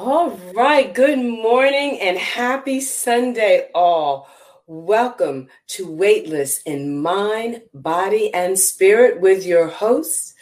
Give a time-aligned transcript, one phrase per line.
[0.00, 0.94] All right.
[0.94, 4.28] Good morning and happy Sunday, all.
[4.68, 10.34] Welcome to Weightless in Mind, Body, and Spirit with your host,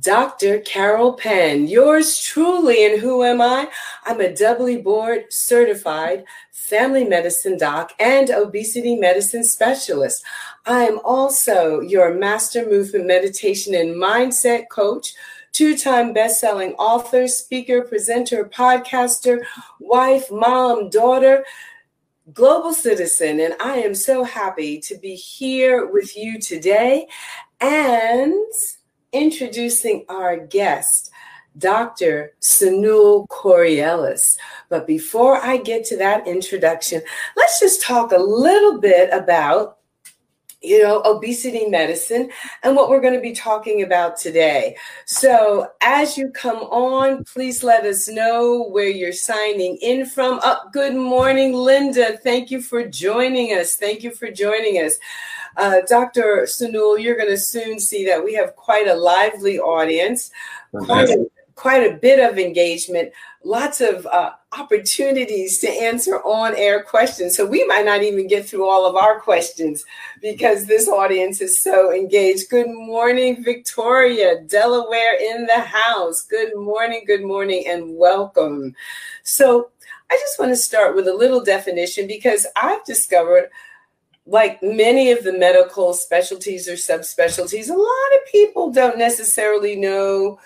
[0.00, 0.58] Dr.
[0.62, 1.68] Carol Penn.
[1.68, 2.86] Yours truly.
[2.86, 3.68] And who am I?
[4.04, 10.24] I'm a doubly board certified family medicine doc and obesity medicine specialist.
[10.66, 15.14] I am also your master movement meditation and mindset coach
[15.58, 19.42] two time best selling author, speaker, presenter, podcaster,
[19.80, 21.44] wife, mom, daughter,
[22.32, 23.40] global citizen.
[23.40, 27.08] And I am so happy to be here with you today
[27.60, 28.32] and
[29.12, 31.10] introducing our guest.
[31.56, 32.34] Dr.
[32.40, 34.36] Sunul Corielis.
[34.68, 37.02] But before I get to that introduction,
[37.36, 39.77] let's just talk a little bit about
[40.60, 42.30] you know, obesity medicine,
[42.62, 44.76] and what we're going to be talking about today.
[45.06, 50.40] So, as you come on, please let us know where you're signing in from.
[50.40, 52.18] Up, oh, good morning, Linda.
[52.18, 53.76] Thank you for joining us.
[53.76, 54.94] Thank you for joining us.
[55.56, 56.46] Uh, Dr.
[56.46, 60.30] Sunul, you're going to soon see that we have quite a lively audience,
[60.72, 63.12] quite a, quite a bit of engagement
[63.44, 67.36] lots of uh, opportunities to answer on air questions.
[67.36, 69.84] So we might not even get through all of our questions
[70.22, 72.48] because this audience is so engaged.
[72.48, 76.22] Good morning, Victoria, Delaware in the house.
[76.22, 78.74] Good morning, good morning, and welcome.
[79.22, 79.70] So
[80.10, 83.50] I just want to start with a little definition because I've discovered
[84.24, 90.38] like many of the medical specialties or subspecialties, a lot of people don't necessarily know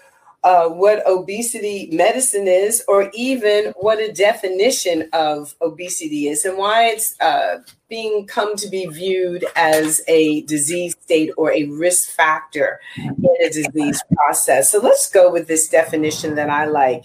[0.45, 6.87] uh, what obesity medicine is, or even what a definition of obesity is, and why
[6.87, 12.81] it's uh, being come to be viewed as a disease state or a risk factor
[12.97, 14.73] in a disease process.
[14.73, 17.05] So let's go with this definition that I like.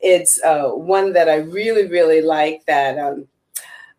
[0.00, 2.98] It's uh, one that I really, really like that.
[2.98, 3.26] Um,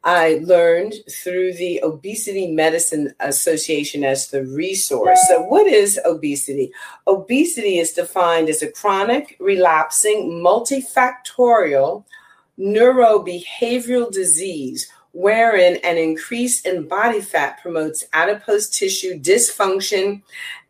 [0.05, 5.19] I learned through the Obesity Medicine Association as the resource.
[5.27, 6.71] So, what is obesity?
[7.07, 12.05] Obesity is defined as a chronic, relapsing, multifactorial
[12.59, 20.21] neurobehavioral disease wherein an increase in body fat promotes adipose tissue dysfunction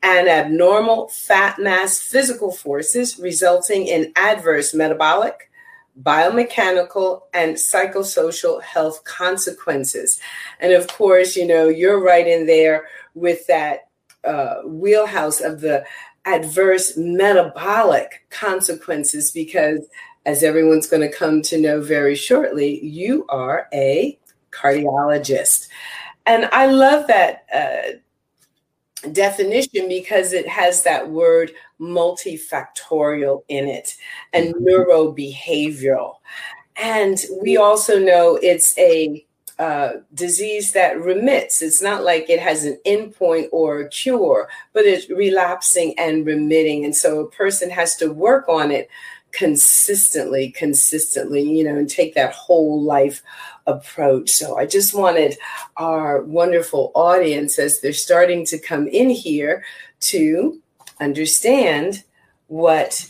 [0.03, 5.49] and abnormal fat mass physical forces, resulting in adverse metabolic,
[6.01, 10.19] biomechanical and psychosocial health consequences.
[10.59, 13.87] And of course, you know, you're right in there with that
[14.23, 15.85] uh, wheelhouse of the
[16.25, 19.87] adverse metabolic consequences because,
[20.25, 24.17] as everyone's going to come to know very shortly, you are a
[24.51, 25.67] cardiologist.
[26.25, 27.97] And I love that uh,
[29.11, 33.95] definition because it has that word multifactorial in it
[34.33, 34.65] and mm-hmm.
[34.65, 36.15] neurobehavioral.
[36.77, 39.25] And we also know it's a
[39.57, 41.61] uh, disease that remits.
[41.61, 46.83] It's not like it has an endpoint or a cure, but it's relapsing and remitting.
[46.83, 48.89] And so a person has to work on it
[49.31, 53.21] consistently, consistently, you know, and take that whole life
[53.67, 54.31] approach.
[54.31, 55.37] So I just wanted
[55.77, 59.63] our wonderful audience, as they're starting to come in here,
[60.01, 60.61] to
[60.99, 62.03] understand
[62.47, 63.09] what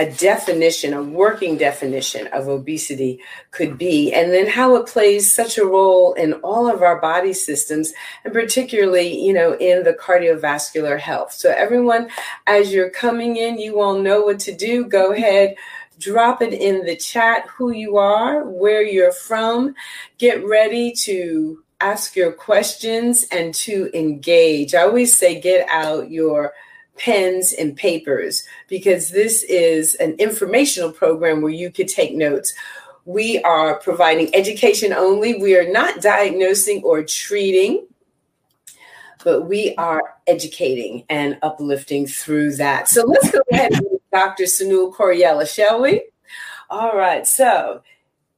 [0.00, 5.58] a definition, a working definition of obesity could be, and then how it plays such
[5.58, 7.92] a role in all of our body systems,
[8.24, 11.32] and particularly, you know, in the cardiovascular health.
[11.32, 12.08] So, everyone,
[12.46, 14.86] as you're coming in, you all know what to do.
[14.86, 15.54] Go ahead,
[16.00, 19.74] drop it in the chat who you are, where you're from.
[20.18, 24.74] Get ready to ask your questions and to engage.
[24.74, 26.52] I always say, get out your
[26.96, 32.52] pens and papers because this is an informational program where you could take notes.
[33.06, 35.40] We are providing education only.
[35.40, 37.86] We are not diagnosing or treating,
[39.24, 42.88] but we are educating and uplifting through that.
[42.88, 43.72] So let's go ahead
[44.12, 44.44] Dr.
[44.44, 46.02] Sunul Corielis, shall we?
[46.68, 47.26] All right.
[47.26, 47.82] So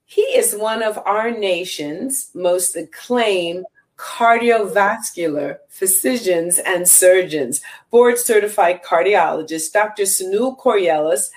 [0.05, 3.65] he is one of our nation's most acclaimed
[3.97, 7.61] cardiovascular physicians and surgeons.
[7.91, 10.03] Board certified cardiologist Dr.
[10.03, 11.31] Sunul Corielis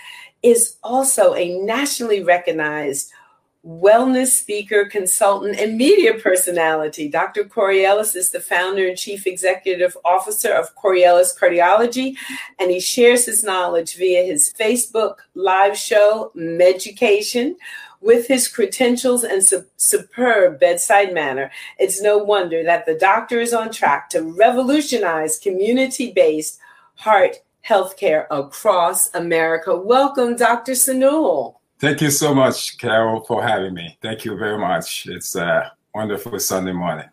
[0.44, 3.12] is also a nationally recognized
[3.66, 7.08] wellness speaker, consultant, and media personality.
[7.10, 7.46] Dr.
[7.46, 12.16] Corielis is the founder and chief executive officer of Corielis Cardiology,
[12.60, 17.56] and he shares his knowledge via his Facebook live show, Meducation,
[18.02, 23.52] with his credentials and su- superb bedside manner, it's no wonder that the doctor is
[23.52, 26.60] on track to revolutionize community based
[26.94, 29.76] heart healthcare across America.
[29.76, 30.74] Welcome, Dr.
[30.74, 31.56] Sunul.
[31.80, 33.98] Thank you so much, Carol, for having me.
[34.02, 35.08] Thank you very much.
[35.08, 37.10] It's a wonderful Sunday morning.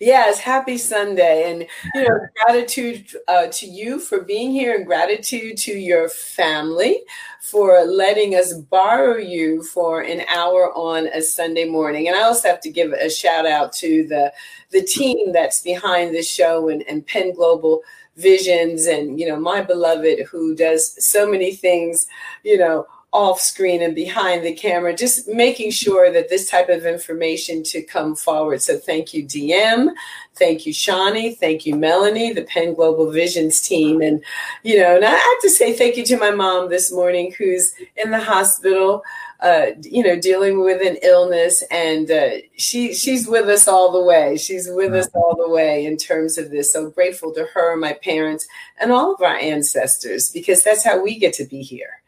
[0.00, 1.52] Yes, happy Sunday.
[1.52, 7.02] And, you know, gratitude uh, to you for being here and gratitude to your family
[7.42, 12.08] for letting us borrow you for an hour on a Sunday morning.
[12.08, 14.32] And I also have to give a shout out to the,
[14.70, 17.82] the team that's behind the show and, and Penn Global
[18.16, 22.06] Visions and, you know, my beloved who does so many things,
[22.42, 26.86] you know, off screen and behind the camera, just making sure that this type of
[26.86, 28.62] information to come forward.
[28.62, 29.90] So thank you, DM.
[30.36, 31.34] Thank you, Shawnee.
[31.34, 34.00] Thank you, Melanie, the Penn Global Visions team.
[34.00, 34.22] And,
[34.62, 37.74] you know, and I have to say thank you to my mom this morning who's
[37.96, 39.02] in the hospital.
[39.40, 42.28] Uh, you know, dealing with an illness, and uh,
[42.58, 44.36] she she's with us all the way.
[44.36, 46.74] She's with us all the way in terms of this.
[46.74, 48.46] So grateful to her, my parents,
[48.78, 51.99] and all of our ancestors, because that's how we get to be here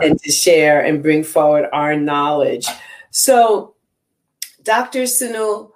[0.00, 2.66] and to share and bring forward our knowledge.
[3.10, 3.74] So,
[4.62, 5.02] Dr.
[5.02, 5.72] Sunul,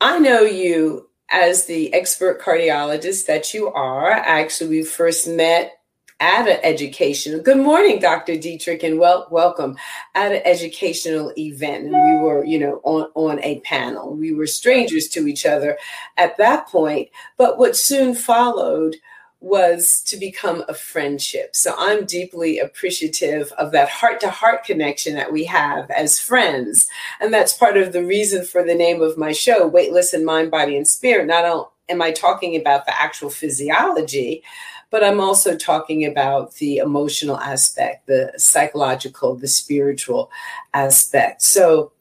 [0.00, 4.10] I know you as the expert cardiologist that you are.
[4.10, 5.78] Actually, we first met
[6.20, 9.76] at an educational good morning dr dietrich and well welcome
[10.16, 14.46] at an educational event and we were you know on on a panel we were
[14.46, 15.78] strangers to each other
[16.16, 18.96] at that point but what soon followed
[19.40, 21.54] was to become a friendship.
[21.54, 26.88] So I'm deeply appreciative of that heart to heart connection that we have as friends.
[27.20, 30.50] And that's part of the reason for the name of my show, Weightless in Mind,
[30.50, 31.28] Body, and Spirit.
[31.28, 34.42] Not only am I talking about the actual physiology,
[34.90, 40.30] but I'm also talking about the emotional aspect, the psychological, the spiritual
[40.74, 41.42] aspect.
[41.42, 41.92] So,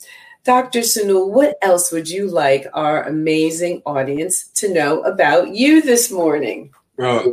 [0.43, 0.79] Dr.
[0.79, 6.73] Sunul, what else would you like our amazing audience to know about you this morning?
[6.97, 7.31] Well,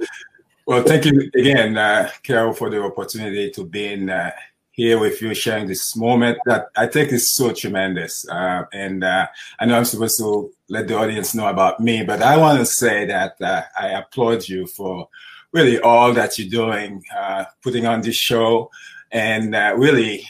[0.66, 4.31] well, thank you again, uh, Carol, for the opportunity to be in uh,
[4.72, 8.28] here with you, sharing this moment that I think is so tremendous.
[8.28, 9.26] Uh, and uh,
[9.58, 12.66] I know I'm supposed to let the audience know about me, but I want to
[12.66, 15.08] say that uh, I applaud you for
[15.52, 18.70] really all that you're doing, uh, putting on this show,
[19.12, 20.26] and really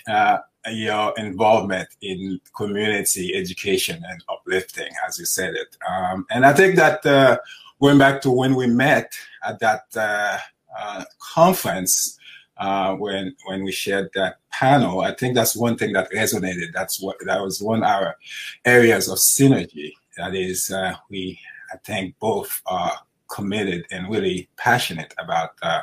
[0.71, 5.77] your involvement in community education and uplifting, as you said it.
[5.89, 7.41] Um, and I think that
[7.81, 9.13] going back to when we met
[9.45, 10.39] at that uh,
[10.79, 11.05] uh,
[11.35, 12.19] conference
[12.59, 16.73] uh, when when we shared that panel, I think that's one thing that resonated.
[16.73, 18.17] That's what that was one of our
[18.65, 19.93] areas of synergy.
[20.17, 21.39] That is, uh, we
[21.73, 22.93] I think both are
[23.29, 25.81] committed and really passionate about uh,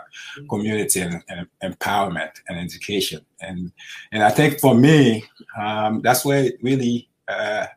[0.50, 3.26] community and, and, empowerment and education.
[3.42, 3.72] And
[4.14, 5.26] and I think for me,
[5.60, 7.68] um, that's where it really uh,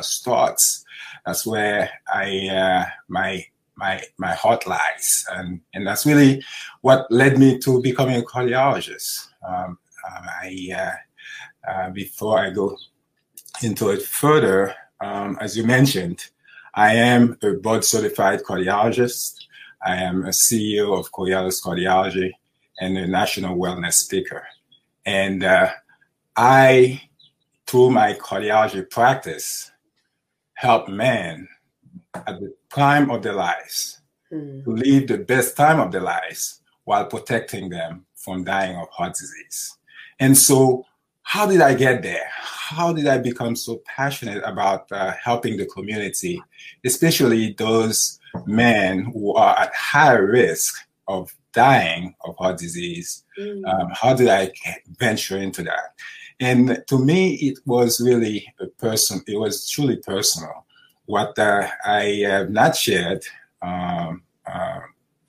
[0.00, 0.84] starts.
[1.26, 3.44] That's where I my
[3.76, 6.42] my my heart lies, and and that's really
[6.82, 9.28] what led me to becoming a cardiologist.
[9.46, 9.78] Um,
[10.42, 12.76] I uh, uh, before I go
[13.62, 16.30] into it further, um, as you mentioned,
[16.74, 19.44] I am a board certified cardiologist.
[19.84, 22.32] I am a CEO of Coriolis Cardiology
[22.80, 24.46] and a national wellness speaker.
[25.04, 25.70] And uh,
[26.36, 27.02] I,
[27.66, 29.70] through my cardiology practice,
[30.54, 31.48] help men
[32.14, 34.00] at the prime of their lives
[34.32, 34.64] mm.
[34.64, 39.14] to live the best time of their lives while protecting them from dying of heart
[39.14, 39.76] disease.
[40.20, 40.84] And so,
[41.22, 42.26] how did I get there?
[42.30, 46.42] How did I become so passionate about uh, helping the community,
[46.84, 53.24] especially those men who are at high risk of dying of heart disease?
[53.38, 53.64] Mm.
[53.66, 54.52] Um, how did I
[54.98, 55.94] venture into that?
[56.40, 59.22] And to me, it was really a person.
[59.26, 60.63] It was truly personal
[61.06, 63.24] what uh, I have not shared,
[63.62, 64.80] um, uh,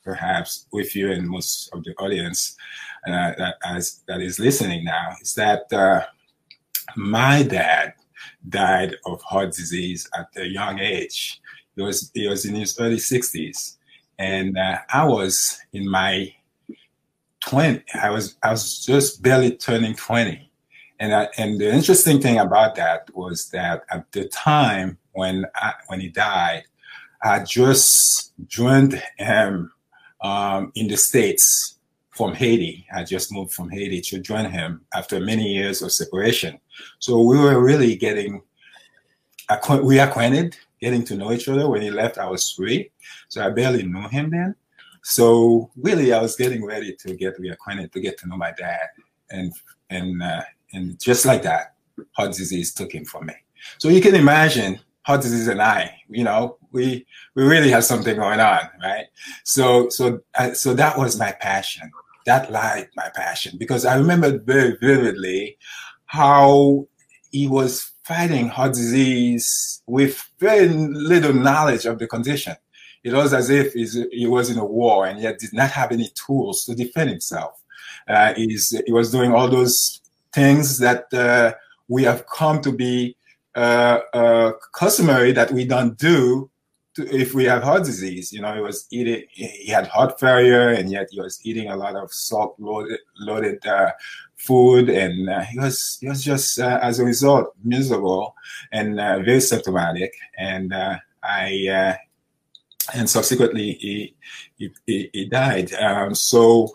[0.03, 2.55] perhaps with you and most of the audience
[3.07, 6.05] uh, that, as, that is listening now, is that uh,
[6.95, 7.93] my dad
[8.47, 11.41] died of heart disease at a young age.
[11.75, 13.77] He was, he was in his early 60s.
[14.17, 16.33] And uh, I was in my
[17.47, 20.44] 20, I was, I was just barely turning 20.
[21.05, 25.73] And, I, and the interesting thing about that was that at the time, when I,
[25.85, 26.63] when he died,
[27.21, 29.71] I just joined him
[30.21, 31.77] um, in the states
[32.09, 32.87] from Haiti.
[32.91, 36.59] I just moved from Haiti to join him after many years of separation.
[36.97, 38.41] So we were really getting
[39.83, 41.69] we acquainted, getting to know each other.
[41.69, 42.89] When he left, I was three,
[43.27, 44.55] so I barely knew him then.
[45.03, 48.87] So really, I was getting ready to get reacquainted, to get to know my dad,
[49.29, 49.53] and
[49.91, 50.41] and uh,
[50.73, 51.75] and just like that,
[52.11, 53.33] heart disease took him from me.
[53.77, 57.05] So you can imagine heart disease and I, you know, we
[57.35, 59.05] we really have something going on, right?
[59.43, 61.91] So so uh, so that was my passion.
[62.25, 65.57] That light my passion because I remember very vividly
[66.05, 66.87] how
[67.31, 72.55] he was fighting heart disease with very little knowledge of the condition.
[73.03, 76.09] It was as if he was in a war and yet did not have any
[76.15, 77.61] tools to defend himself.
[78.07, 80.01] Uh, he was doing all those
[80.35, 81.53] things that uh,
[81.87, 83.15] we have come to be
[83.55, 86.51] uh, uh, customary that we don't do
[86.95, 88.33] to, if we have heart disease.
[88.33, 91.77] You know, he was eating, he had heart failure, and yet he was eating a
[91.77, 93.91] lot of salt loaded, uh,
[94.35, 98.35] food, and uh, he was he was just as a result miserable
[98.73, 100.13] and very symptomatic.
[100.37, 100.73] And
[101.23, 101.97] I
[102.93, 104.15] and subsequently he
[104.57, 105.73] he, he died.
[105.73, 106.73] Um, so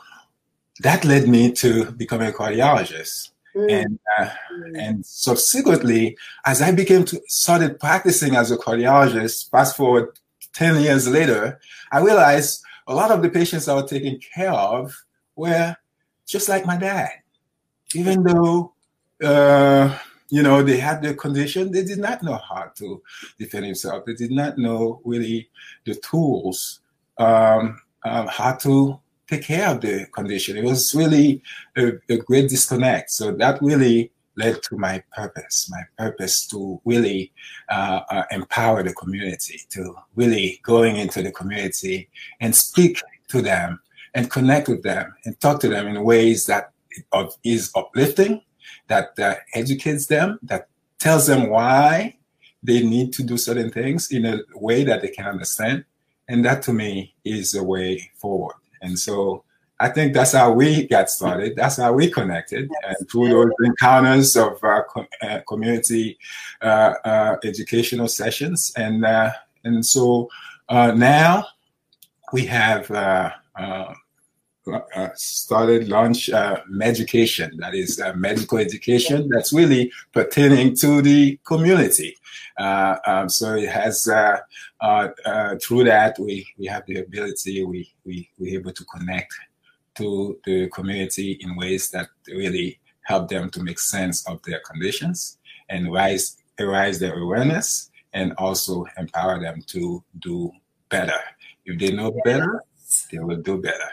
[0.81, 3.31] that led me to becoming a cardiologist.
[3.55, 3.83] Mm.
[3.83, 4.79] And uh, mm.
[4.79, 10.19] and subsequently, as I became to started practicing as a cardiologist, fast forward
[10.53, 14.97] ten years later, I realized a lot of the patients I was taking care of
[15.37, 15.77] were
[16.27, 17.11] just like my dad.
[17.95, 18.73] Even though
[19.23, 23.03] uh, you know they had the condition, they did not know how to
[23.39, 24.07] defend themselves.
[24.07, 25.49] They did not know really
[25.85, 26.81] the tools
[27.19, 30.57] um, um, how to take care of the condition.
[30.57, 31.43] It was really
[31.77, 33.11] a, a great disconnect.
[33.11, 37.33] So that really led to my purpose, my purpose to really
[37.69, 42.09] uh, uh, empower the community, to really going into the community
[42.41, 43.81] and speak to them
[44.15, 46.73] and connect with them and talk to them in ways that
[47.13, 48.43] that is uplifting,
[48.89, 50.69] that uh, educates them, that
[50.99, 52.17] tells them why
[52.63, 55.85] they need to do certain things in a way that they can understand.
[56.29, 58.57] And that to me is a way forward.
[58.83, 59.45] And so
[59.81, 61.57] I think that's how we got started.
[61.57, 64.83] That's how we connected and through those encounters of uh,
[65.23, 66.19] uh, community
[66.61, 68.73] uh, uh educational sessions.
[68.77, 69.31] And uh,
[69.65, 70.29] and so
[70.69, 71.47] uh, now
[72.33, 72.91] we have
[75.15, 82.17] started launch uh, education that is medical education that's really pertaining to the community
[82.59, 84.39] uh, um, so it has uh,
[85.63, 89.33] through that we we have the ability we we we're able to connect
[89.95, 95.39] to the community in ways that really help them to make sense of their conditions
[95.69, 100.51] and rise raise their awareness and also empower them to do
[100.89, 101.21] better.
[101.65, 102.63] If they know better,
[103.11, 103.91] they will do better.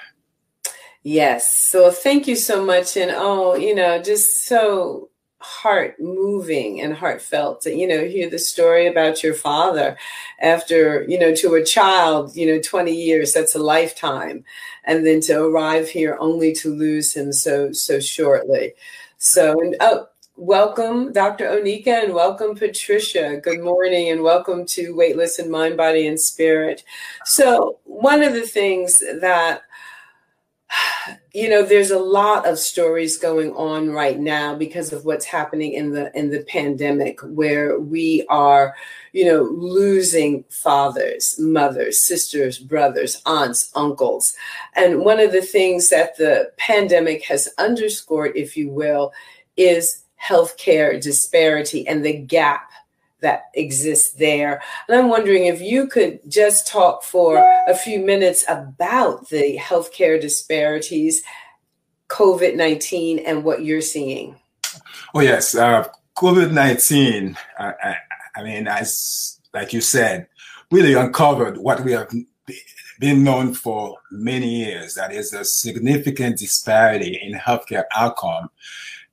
[1.08, 1.58] Yes.
[1.58, 2.98] So thank you so much.
[2.98, 5.10] And oh, you know, just so
[5.40, 9.96] heart moving and heartfelt to you know hear the story about your father
[10.42, 14.44] after you know to a child you know 20 years that's a lifetime
[14.84, 18.74] and then to arrive here only to lose him so so shortly
[19.20, 25.38] so and oh welcome dr onika and welcome patricia good morning and welcome to weightless
[25.38, 26.84] in mind body and spirit
[27.26, 29.62] so one of the things that
[31.34, 35.74] you know there's a lot of stories going on right now because of what's happening
[35.74, 38.76] in the in the pandemic where we are
[39.14, 44.36] you know losing fathers mothers sisters brothers aunts uncles.
[44.76, 49.14] And one of the things that the pandemic has underscored if you will
[49.56, 52.72] is healthcare disparity and the gap
[53.22, 54.62] that exists there.
[54.88, 60.20] And I'm wondering if you could just talk for a few minutes about the healthcare
[60.20, 61.24] disparities,
[62.10, 64.36] COVID 19, and what you're seeing.
[65.14, 65.56] Oh, yes.
[65.56, 65.86] Uh,
[66.18, 67.96] COVID 19, I, I,
[68.36, 70.28] I mean, as like you said,
[70.72, 72.12] really uncovered what we have
[73.00, 78.50] been known for many years that is a significant disparity in healthcare outcome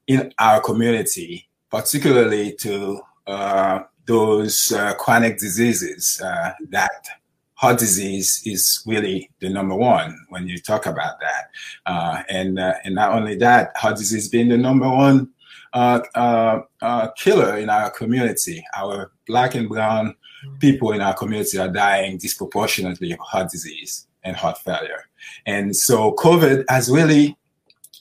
[0.07, 7.09] in our community, particularly to uh, those uh, chronic diseases uh, that
[7.55, 11.51] heart disease is really the number one when you talk about that.
[11.87, 15.31] Uh, and, uh, and not only that, heart disease being the number one
[15.73, 18.63] uh, uh, killer in our community.
[18.77, 20.15] Our black and brown
[20.61, 25.05] people in our community are dying disproportionately of heart disease and heart failure.
[25.47, 27.37] And so COVID has really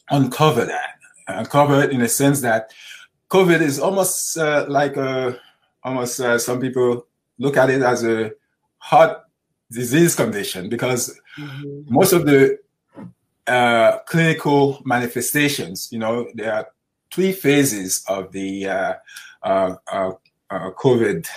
[0.10, 2.74] uncovered that, uncovered in a sense that
[3.30, 5.40] COVID is almost like a
[5.84, 8.32] almost uh, some people look at it as a
[8.78, 9.22] heart
[9.72, 11.94] disease condition because mm-hmm.
[11.94, 12.58] most of the
[13.48, 16.68] uh, clinical manifestations, you know, there are
[17.12, 18.94] three phases of the uh,
[19.44, 20.12] uh, uh,
[20.50, 21.28] uh COVID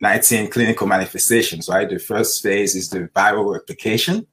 [0.00, 1.88] 19 clinical manifestations, right?
[1.88, 4.26] The first phase is the viral replication.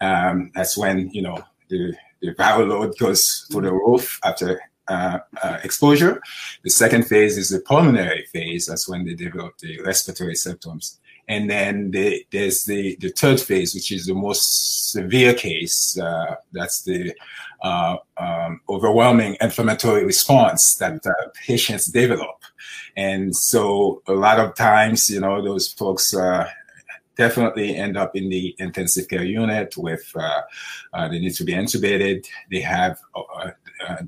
[0.00, 5.18] Um, that's when, you know, the, the viral load goes to the roof after uh,
[5.42, 6.20] uh, exposure.
[6.64, 8.66] The second phase is the pulmonary phase.
[8.66, 10.98] That's when they develop the respiratory symptoms.
[11.28, 15.96] And then the, there's the, the third phase, which is the most severe case.
[15.96, 17.14] Uh, that's the
[17.62, 22.42] uh, um, overwhelming inflammatory response that uh, patients develop.
[22.96, 26.12] And so a lot of times, you know, those folks
[27.16, 30.42] definitely end up in the intensive care unit with uh,
[30.92, 32.26] uh, they need to be intubated.
[32.50, 33.50] They have uh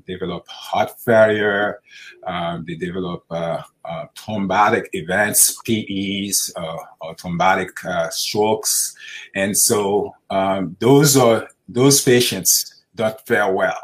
[0.05, 1.81] develop heart failure.
[2.25, 6.53] Um, they develop uh, uh, thrombotic events, PEs,
[7.01, 8.95] or thrombotic strokes,
[9.35, 13.79] and so um, those are those patients don't fare well,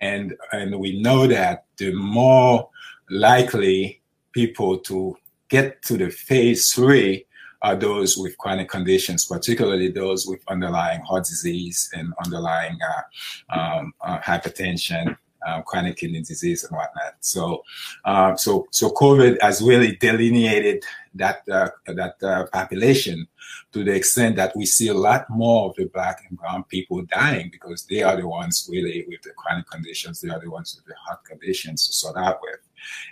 [0.00, 2.68] and and we know that the more
[3.10, 4.00] likely
[4.32, 5.16] people to
[5.48, 7.26] get to the phase three
[7.62, 13.94] are those with chronic conditions, particularly those with underlying heart disease and underlying uh, um,
[14.00, 17.14] uh, hypertension, uh, chronic kidney disease, and whatnot.
[17.20, 17.62] So,
[18.04, 20.84] uh, so, so COVID has really delineated
[21.14, 23.26] that uh, that uh, population
[23.72, 27.02] to the extent that we see a lot more of the black and brown people
[27.02, 30.20] dying because they are the ones really with the chronic conditions.
[30.20, 32.60] They are the ones with the heart conditions to sort out with,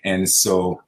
[0.05, 0.83] and so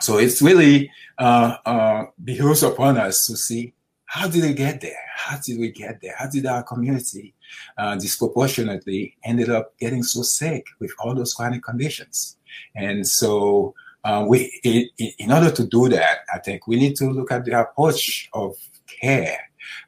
[0.00, 3.74] so it's really uh, uh, behooves upon us to see
[4.06, 4.98] how did they get there?
[5.14, 6.14] How did we get there?
[6.18, 7.32] How did our community
[7.78, 12.36] uh, disproportionately ended up getting so sick with all those chronic conditions?
[12.74, 14.88] And so uh, we, in,
[15.18, 18.56] in order to do that, I think we need to look at the approach of
[19.00, 19.38] care,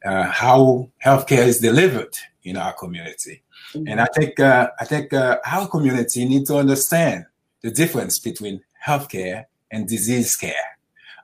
[0.04, 2.14] uh, how healthcare is delivered
[2.44, 3.42] in our community.
[3.74, 3.88] Mm-hmm.
[3.88, 7.26] And I think uh, I think uh, our community need to understand
[7.62, 10.54] the difference between healthcare and disease care.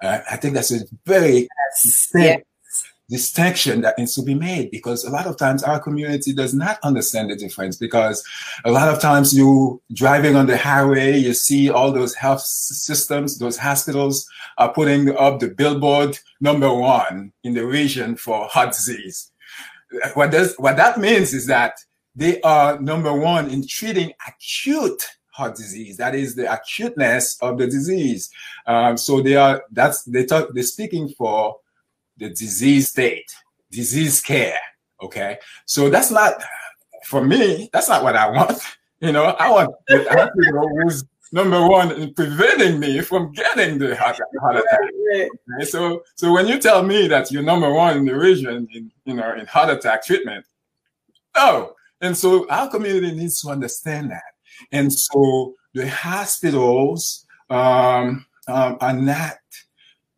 [0.00, 1.82] Uh, I think that's a very yes.
[1.82, 2.46] distinct.
[3.08, 6.78] Distinction that needs to be made because a lot of times our community does not
[6.82, 8.22] understand the difference because
[8.64, 13.38] a lot of times you driving on the highway, you see all those health systems,
[13.38, 19.30] those hospitals are putting up the billboard number one in the region for heart disease.
[20.14, 21.78] What does what that means is that
[22.14, 25.96] they are number one in treating acute heart disease.
[25.96, 28.28] That is the acuteness of the disease.
[28.66, 31.56] Um, so they are that's they talk they're speaking for
[32.18, 33.30] the disease state,
[33.70, 34.58] disease care.
[35.02, 36.34] Okay, so that's not
[37.06, 37.70] for me.
[37.72, 38.58] That's not what I want.
[39.00, 40.32] You know, I want I want
[40.82, 44.80] who's number one in preventing me from getting the heart, heart attack.
[45.12, 45.64] Okay?
[45.64, 49.14] So, so when you tell me that you're number one in the region in you
[49.14, 50.44] know in heart attack treatment,
[51.36, 54.22] oh, and so our community needs to understand that.
[54.72, 59.36] And so the hospitals um, um, are not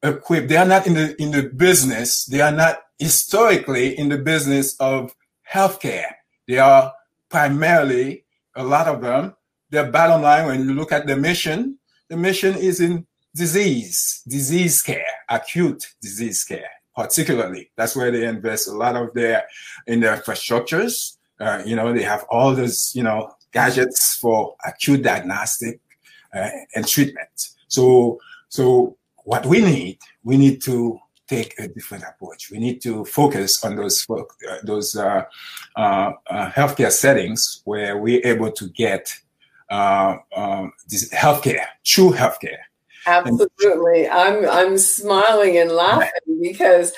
[0.03, 0.49] equipped.
[0.49, 2.25] They are not in the in the business.
[2.27, 5.15] They are not historically in the business of
[5.51, 6.13] healthcare.
[6.47, 6.93] They are
[7.29, 9.35] primarily a lot of them.
[9.71, 14.83] Their bottom line, when you look at the mission, the mission is in disease, disease
[14.83, 17.71] care, acute disease care, particularly.
[17.77, 19.45] That's where they invest a lot of their
[19.87, 21.17] in their infrastructures.
[21.39, 25.81] Uh, you know, they have all this, you know, gadgets for acute diagnostic
[26.35, 27.49] uh, and treatment.
[27.69, 32.51] So, so what we need, we need to take a different approach.
[32.51, 34.23] We need to focus on those uh,
[34.65, 35.23] those uh,
[35.77, 39.15] uh, uh, healthcare settings where we're able to get
[39.71, 42.59] uh, um, this healthcare, true healthcare.
[43.07, 46.93] Absolutely, I'm I'm smiling and laughing because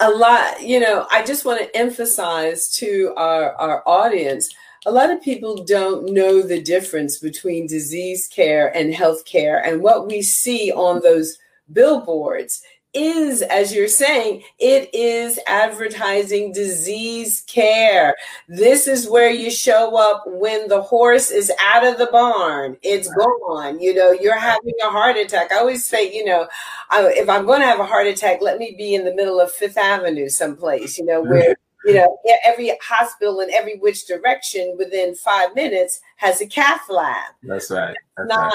[0.00, 0.62] a lot.
[0.62, 4.48] You know, I just want to emphasize to our our audience
[4.86, 9.58] a lot of people don't know the difference between disease care and health care.
[9.58, 11.38] And what we see on those
[11.72, 12.62] billboards
[12.96, 18.16] is, as you're saying, it is advertising disease care.
[18.48, 22.78] This is where you show up when the horse is out of the barn.
[22.82, 23.80] It's gone.
[23.80, 25.52] You know, you're having a heart attack.
[25.52, 26.48] I always say, you know,
[26.92, 29.52] if I'm going to have a heart attack, let me be in the middle of
[29.52, 35.14] Fifth Avenue someplace, you know, where you know, every hospital in every which direction within
[35.14, 37.32] five minutes has a cath lab.
[37.44, 37.96] That's right.
[38.16, 38.54] That's not right.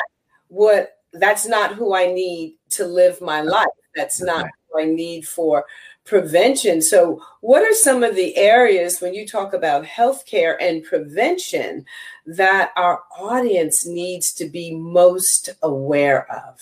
[0.50, 3.68] what that's not who I need to live my life.
[3.96, 5.66] That's, not who I need for
[6.06, 6.82] prevention.
[6.82, 11.86] So, what are some of the areas when you talk about healthcare and prevention
[12.26, 16.62] that our audience needs to be most aware of?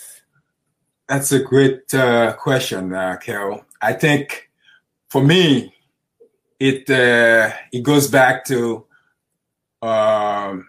[1.08, 3.64] That's a great uh, question, uh, Carol.
[3.82, 4.50] I think
[5.08, 5.74] for me,
[6.58, 8.86] it uh, it goes back to
[9.82, 10.68] um,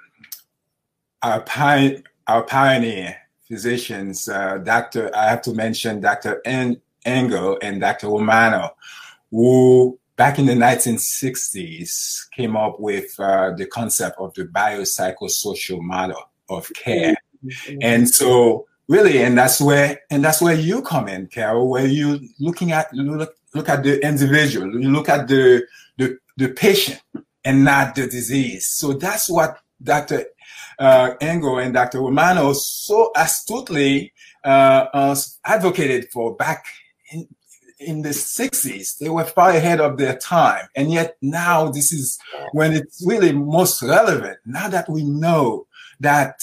[1.22, 3.18] our, pi- our pioneer
[3.52, 5.16] physicians, uh, Dr.
[5.16, 6.42] I have to mention Dr.
[6.46, 8.08] En- Engel and Dr.
[8.08, 8.76] Romano,
[9.30, 16.32] who back in the 1960s came up with uh, the concept of the biopsychosocial model.
[16.52, 17.16] of care.
[17.44, 17.78] Mm-hmm.
[17.82, 22.20] And so really, and that's where and that's where you come in, Carol, where you
[22.40, 25.66] looking at look, look at the individual, you look at the
[25.98, 27.02] the, the patient
[27.44, 28.68] and not the disease.
[28.68, 30.26] So that's what Dr.
[30.82, 32.00] Uh, Engel and Dr.
[32.00, 34.12] Romano so astutely
[34.44, 35.16] uh, uh,
[35.46, 36.66] advocated for back
[37.12, 37.28] in,
[37.80, 38.98] in the 60s.
[38.98, 40.66] They were far ahead of their time.
[40.76, 42.18] And yet now this is
[42.54, 44.40] when it's really most relevant.
[44.44, 45.68] Now that we know
[46.00, 46.40] that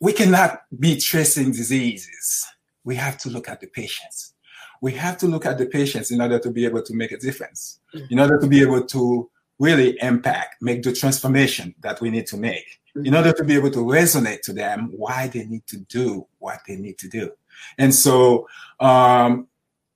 [0.00, 2.44] we cannot be tracing diseases,
[2.82, 4.34] we have to look at the patients.
[4.82, 7.18] We have to look at the patients in order to be able to make a
[7.18, 7.78] difference,
[8.10, 12.36] in order to be able to really impact, make the transformation that we need to
[12.36, 16.26] make in order to be able to resonate to them why they need to do
[16.38, 17.30] what they need to do.
[17.78, 18.48] And so,
[18.80, 19.48] um,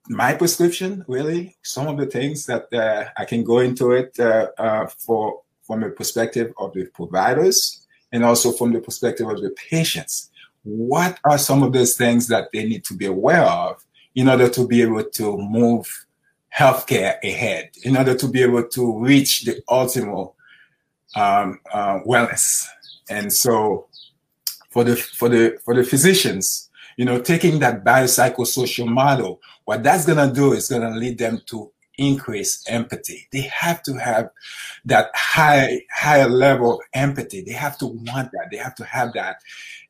[0.09, 4.47] my prescription, really, some of the things that uh, I can go into it uh,
[4.57, 9.51] uh, for from a perspective of the providers and also from the perspective of the
[9.69, 10.31] patients.
[10.63, 13.85] What are some of those things that they need to be aware of
[14.15, 16.07] in order to be able to move
[16.57, 20.31] healthcare ahead, in order to be able to reach the ultimate
[21.15, 22.67] um, uh, wellness
[23.09, 23.87] and so
[24.69, 30.05] for the for the for the physicians, you know, taking that biopsychosocial model, what that's
[30.05, 33.27] gonna do is gonna lead them to increase empathy.
[33.31, 34.29] They have to have
[34.85, 37.41] that high higher level of empathy.
[37.41, 38.47] They have to want that.
[38.51, 39.37] They have to have that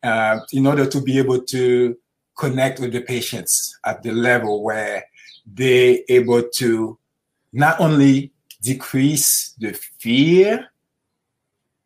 [0.04, 1.98] uh, in order to be able to
[2.38, 5.04] connect with the patients at the level where
[5.46, 6.98] they're able to
[7.52, 10.70] not only decrease the fear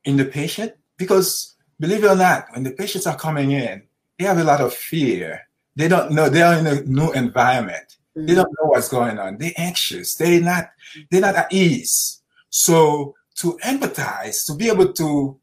[0.06, 3.84] in the patient, because believe it or not, when the patients are coming in,
[4.18, 5.42] they have a lot of fear.
[5.76, 7.98] They don't know, they are in a new environment.
[8.16, 8.28] Mm-hmm.
[8.28, 9.38] They don't know what's going on.
[9.38, 10.16] They're anxious.
[10.16, 10.70] They're not,
[11.10, 12.22] they're not at ease.
[12.50, 15.40] So to empathize, to be able to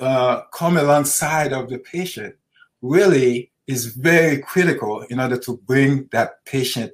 [0.00, 2.34] uh, come alongside of the patient
[2.80, 6.92] really is very critical in order to bring that patient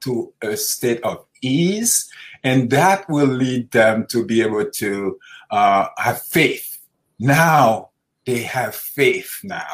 [0.00, 2.10] to a state of ease.
[2.42, 5.18] And that will lead them to be able to
[5.50, 6.67] uh, have faith
[7.18, 7.90] now
[8.24, 9.66] they have faith now.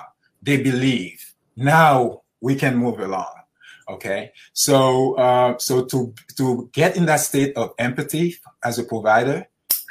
[0.42, 1.34] They believe.
[1.56, 3.34] Now we can move along.
[3.88, 4.32] Okay.
[4.52, 9.46] So, uh, so to, to get in that state of empathy as a provider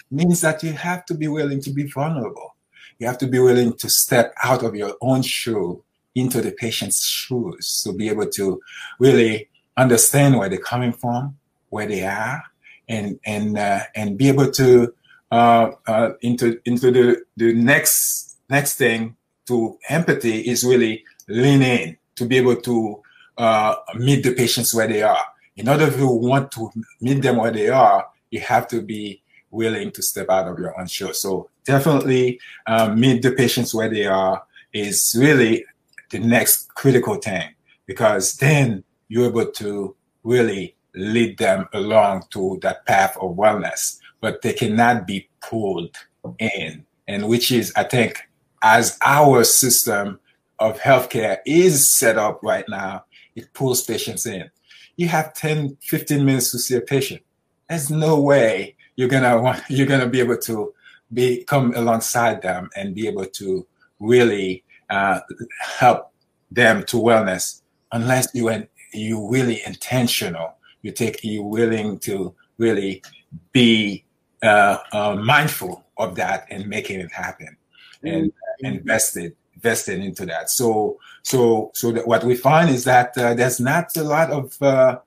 [0.10, 2.56] means that you have to be willing to be vulnerable.
[3.00, 5.84] You have to be willing to step out of your own shoe
[6.16, 8.62] into the patient's shoes to be able to
[9.00, 11.38] really understand where they're coming from,
[11.70, 12.44] where they are,
[12.88, 14.94] and and uh, and be able to
[15.34, 19.16] uh, uh, into into the the next next thing
[19.48, 23.02] to empathy is really lean in to be able to
[23.40, 25.26] uh, meet the patients where they are.
[25.56, 26.70] In order to want to
[27.02, 30.80] meet them where they are, you have to be willing to step out of your
[30.80, 31.14] own shoe.
[31.14, 35.66] So definitely uh, meet the patients where they are is really
[36.12, 37.56] the next critical thing
[37.88, 44.42] because then you're able to really lead them along to that path of wellness but
[44.42, 45.98] they cannot be pulled
[46.40, 46.86] in.
[47.10, 48.22] And which is, I think,
[48.62, 50.18] as our system
[50.60, 53.04] of healthcare is set up right now,
[53.36, 54.50] it pulls patients in.
[54.96, 57.22] You have 10, 15 minutes to see a patient.
[57.68, 60.74] There's no way you're gonna want, you're gonna be able to
[61.12, 63.68] be come alongside them and be able to
[64.00, 65.20] really uh,
[65.60, 66.14] help
[66.50, 70.56] them to wellness unless you and you really intentional.
[70.82, 73.04] You take you willing to really
[73.52, 74.06] be
[74.44, 77.56] uh, uh, mindful of that and making it happen
[78.04, 78.66] and mm-hmm.
[78.66, 80.50] invested invested into that.
[80.50, 84.62] So so so that what we find is that uh, there's not a lot of
[84.62, 85.00] uh,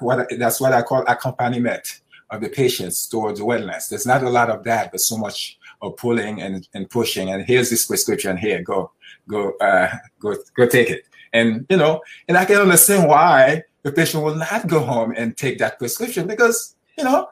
[0.00, 3.88] what that's what I call accompaniment of the patients towards wellness.
[3.88, 7.30] There's not a lot of that, but so much of pulling and, and pushing.
[7.30, 8.62] And here's this prescription here.
[8.62, 8.92] Go
[9.28, 11.04] go uh, go go take it.
[11.32, 15.36] And you know, and I can understand why the patient will not go home and
[15.36, 17.28] take that prescription because you know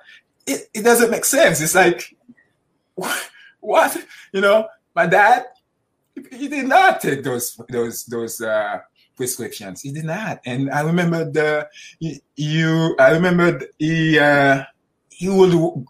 [0.49, 1.61] it, it doesn't make sense.
[1.61, 2.17] It's like,
[3.61, 4.05] what?
[4.33, 5.47] You know, my dad,
[6.33, 8.81] he did not take those those those uh,
[9.17, 9.83] prescriptions.
[9.83, 10.41] He did not.
[10.45, 11.69] And I remember the
[12.01, 12.97] you.
[12.99, 14.65] I remember he uh,
[15.11, 15.85] he would.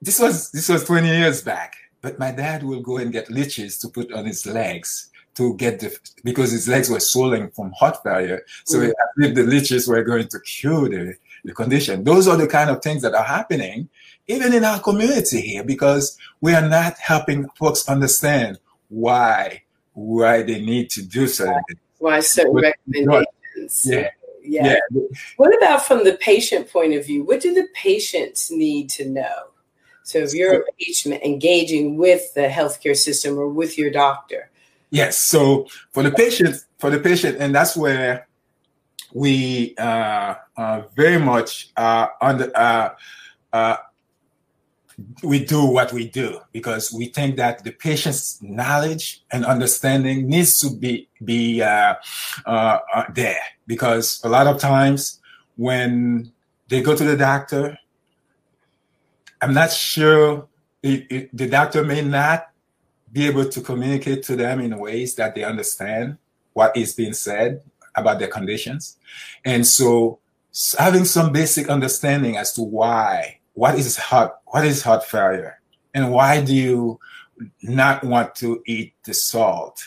[0.00, 1.76] This was this was twenty years back.
[2.00, 5.80] But my dad will go and get leeches to put on his legs to get
[5.80, 8.44] the because his legs were swollen from heart failure.
[8.64, 8.92] So mm.
[9.18, 11.14] if the leeches were going to cure the
[11.44, 12.04] the condition.
[12.04, 13.88] Those are the kind of things that are happening
[14.26, 20.60] even in our community here because we are not helping folks understand why why they
[20.60, 21.80] need to do certain things.
[21.98, 23.82] Why certain but, recommendations.
[23.84, 24.10] Yeah.
[24.42, 24.78] yeah.
[24.90, 25.02] Yeah.
[25.36, 27.24] What about from the patient point of view?
[27.24, 29.50] What do the patients need to know
[30.02, 34.50] So if you're a patient engaging with the healthcare system or with your doctor.
[34.90, 35.16] Yes.
[35.16, 38.28] So for the patient, for the patient, and that's where
[39.14, 42.90] we uh, uh, very much uh, under uh,
[43.52, 43.76] uh,
[45.22, 50.58] we do what we do because we think that the patient's knowledge and understanding needs
[50.58, 51.94] to be be uh,
[53.14, 55.20] there because a lot of times
[55.56, 56.30] when
[56.68, 57.78] they go to the doctor,
[59.40, 60.48] I'm not sure
[60.82, 62.48] it, it, the doctor may not
[63.12, 66.18] be able to communicate to them in ways that they understand
[66.52, 67.62] what is being said
[67.96, 68.98] about their conditions,
[69.44, 70.18] and so
[70.78, 75.60] having some basic understanding as to why what is heart what is heart failure?
[75.94, 76.98] And why do you
[77.62, 79.82] not want to eat the salt?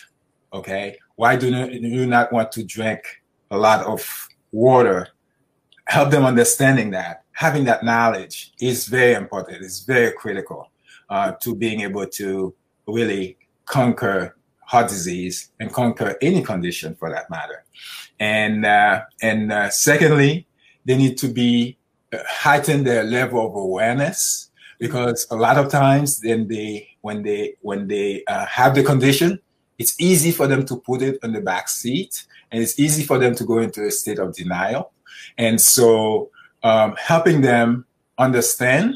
[0.54, 0.98] Okay?
[1.16, 3.02] Why do you not want to drink
[3.52, 5.10] a lot of water?
[5.86, 7.24] Help them understanding that.
[7.34, 9.64] Having that knowledge is very important.
[9.64, 10.72] It's very critical
[11.10, 12.54] uh, to being able to
[12.88, 14.37] really conquer
[14.68, 17.64] heart disease and conquer any condition for that matter.
[18.20, 20.48] And uh, and uh, secondly
[20.86, 21.78] they need to be
[22.14, 27.88] heighten their level of awareness because a lot of times then they when they when
[27.88, 29.40] they uh, have the condition
[29.78, 33.18] it's easy for them to put it on the back seat and it's easy for
[33.18, 34.92] them to go into a state of denial.
[35.38, 36.32] And so
[36.64, 37.86] um, helping them
[38.18, 38.96] understand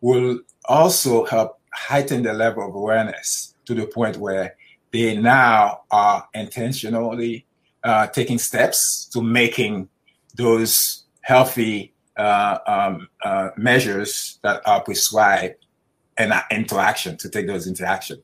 [0.00, 4.56] will also help heighten the level of awareness to the point where
[4.96, 7.46] they now are intentionally
[7.84, 9.88] uh, taking steps to making
[10.34, 15.56] those healthy uh, um, uh, measures that are prescribed
[16.18, 18.22] and into action to take those into action.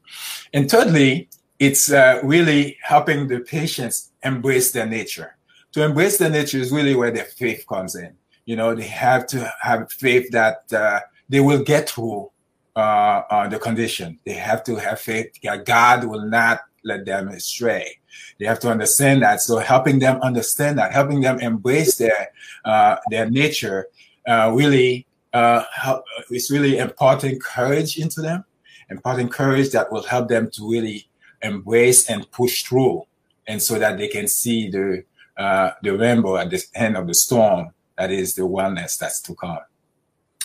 [0.55, 5.37] And thirdly, it's uh, really helping the patients embrace their nature.
[5.73, 8.15] To embrace their nature is really where their faith comes in.
[8.47, 12.32] You know, they have to have faith that uh, they will get through
[12.77, 14.19] uh, uh, the condition.
[14.25, 17.99] They have to have faith that God will not let them astray.
[18.39, 19.41] They have to understand that.
[19.41, 22.31] So helping them understand that, helping them embrace their
[22.65, 23.87] uh, their nature,
[24.27, 28.45] uh, really uh, help, it's really imparting courage into them,
[28.91, 31.09] imparting courage that will help them to really
[31.43, 33.05] embrace and push through,
[33.47, 35.05] and so that they can see the
[35.37, 37.71] uh, the rainbow at the end of the storm.
[37.99, 39.59] That is the wellness that's to come.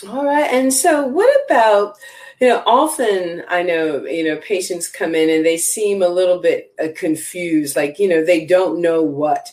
[0.05, 0.51] All right.
[0.51, 1.97] And so, what about,
[2.39, 6.39] you know, often I know, you know, patients come in and they seem a little
[6.39, 9.51] bit uh, confused, like, you know, they don't know what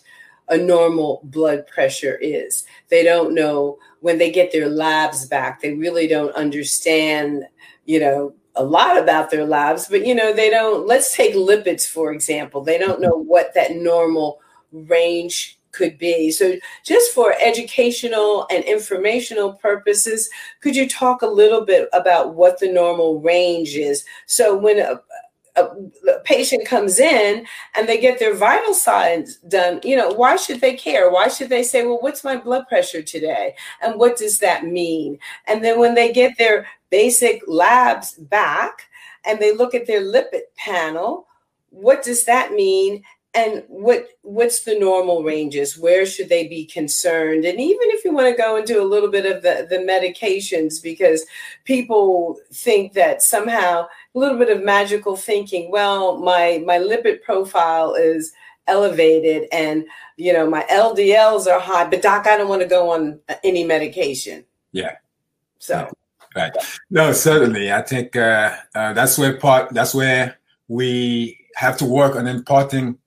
[0.49, 2.65] a normal blood pressure is.
[2.91, 7.45] They don't know when they get their labs back, they really don't understand,
[7.87, 11.89] you know, a lot about their labs, but, you know, they don't, let's take lipids,
[11.89, 12.61] for example.
[12.63, 14.41] They don't know what that normal
[14.73, 16.31] range could be.
[16.31, 22.59] So, just for educational and informational purposes, could you talk a little bit about what
[22.59, 24.05] the normal range is?
[24.27, 25.01] So, when a,
[25.57, 30.37] a, a, patient comes in and they get their vital signs done, you know, why
[30.37, 31.11] should they care?
[31.11, 33.55] Why should they say, well, what's my blood pressure today?
[33.83, 35.19] And what does that mean?
[35.47, 38.89] And then when they get their basic labs back
[39.25, 41.27] and they look at their lipid panel,
[41.71, 43.03] what does that mean?
[43.35, 45.77] And what what's the normal ranges?
[45.77, 47.45] Where should they be concerned?
[47.45, 50.83] And even if you want to go into a little bit of the the medications
[50.83, 51.27] because
[51.65, 57.95] people think that somehow a little bit of magical thinking well my my lipid profile
[57.95, 58.33] is
[58.67, 59.85] elevated and
[60.17, 63.65] you know my ldls are high but doc i don't want to go on any
[63.65, 64.45] medication.
[64.73, 64.97] Yeah.
[65.59, 65.91] So.
[66.37, 66.53] Right.
[66.91, 67.73] No certainly.
[67.73, 72.99] I think uh, uh, that's where part that's where we have to work on imparting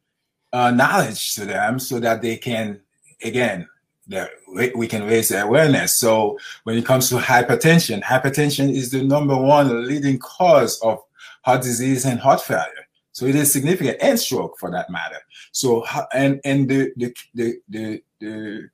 [0.58, 2.80] uh, knowledge to them so that they can,
[3.24, 3.68] again,
[4.08, 4.32] that
[4.76, 5.98] we can raise awareness.
[5.98, 10.98] So when it comes to hypertension, hypertension is the number one leading cause of
[11.44, 12.88] heart disease and heart failure.
[13.12, 15.20] So it is significant and stroke for that matter.
[15.52, 18.70] So and and the the the the, the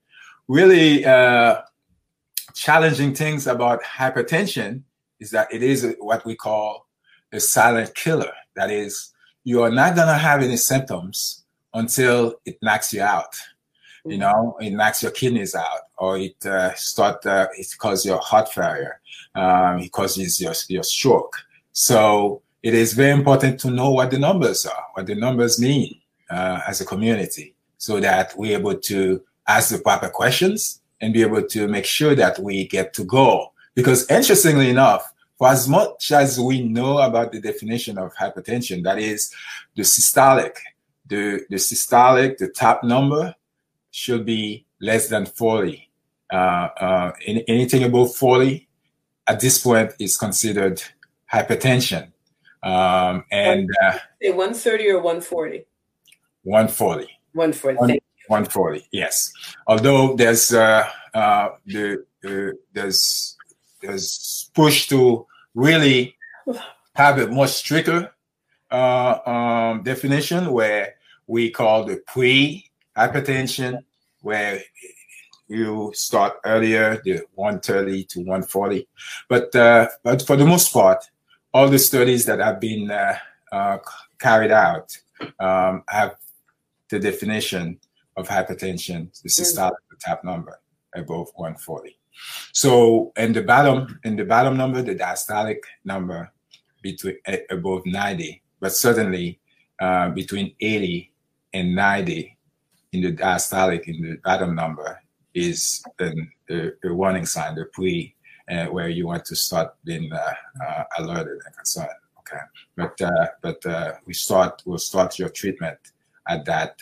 [0.48, 1.62] really uh,
[2.54, 4.84] challenging things about hypertension
[5.20, 6.88] is that it is what we call
[7.34, 8.34] a silent killer.
[8.56, 9.12] That is,
[9.44, 11.43] you are not gonna have any symptoms
[11.74, 13.36] until it knocks you out.
[14.06, 14.20] You mm-hmm.
[14.20, 18.52] know, it knocks your kidneys out, or it uh, start uh, it causes your heart
[18.52, 19.00] failure.
[19.36, 21.38] Um, it causes your your stroke.
[21.72, 26.00] So it is very important to know what the numbers are, what the numbers mean
[26.30, 31.22] uh, as a community, so that we're able to ask the proper questions and be
[31.22, 33.52] able to make sure that we get to go.
[33.76, 39.00] Because interestingly enough, for as much as we know about the definition of hypertension, that
[39.00, 39.34] is
[39.76, 40.56] the systolic
[41.08, 43.36] the, the systolic, the top number
[43.92, 45.90] should be less than 40.
[46.32, 47.12] Uh, uh,
[47.48, 48.68] anything above 40
[49.28, 50.82] at this point is considered
[51.32, 52.12] hypertension.
[52.64, 55.66] Um, and uh, 130 or 140?
[56.44, 57.08] 140.
[57.34, 58.00] 140.
[58.28, 59.34] 140, yes.
[59.68, 63.36] Although there's uh, uh, the uh, there's
[63.82, 66.16] there's push to really
[66.96, 68.13] have a much stricter
[68.74, 70.96] uh, um, definition where
[71.28, 73.80] we call the pre hypertension,
[74.22, 74.62] where
[75.48, 78.88] you start earlier, the 130 to 140.
[79.30, 81.06] But uh, but for the most part,
[81.54, 83.16] all the studies that have been uh,
[83.52, 83.78] uh,
[84.20, 84.98] carried out
[85.40, 86.16] um, have
[86.90, 87.80] the definition
[88.18, 89.42] of hypertension, the mm.
[89.42, 90.60] systolic tap number
[90.96, 91.98] above 140.
[92.52, 96.32] So in the bottom, in the bottom number, the diastolic number
[96.82, 97.18] between
[97.50, 99.42] above 90, but certainly
[99.82, 101.12] uh, between 80
[101.54, 102.38] and 90
[102.94, 105.02] in the diastolic in the bottom number
[105.34, 106.14] is a,
[106.50, 108.16] a warning sign, the pre,
[108.50, 110.34] uh, where you want to start being uh,
[110.66, 111.90] uh alerted and concerned.
[112.20, 112.44] Okay,
[112.78, 115.80] but uh, but uh, we start we'll start your treatment
[116.30, 116.82] at that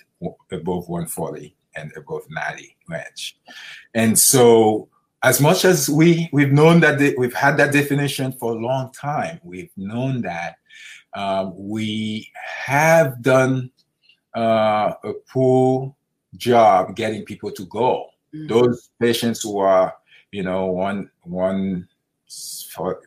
[0.52, 3.40] above 140 and above 90 range,
[3.96, 4.88] and so
[5.24, 9.40] as much as we we've known that we've had that definition for a long time,
[9.44, 10.58] we've known that
[11.14, 13.72] um, we have done
[14.36, 15.96] uh, a poor
[16.38, 18.08] job getting people to go.
[18.34, 18.48] Mm-hmm.
[18.48, 19.94] Those patients who are,
[20.32, 21.88] you know, one one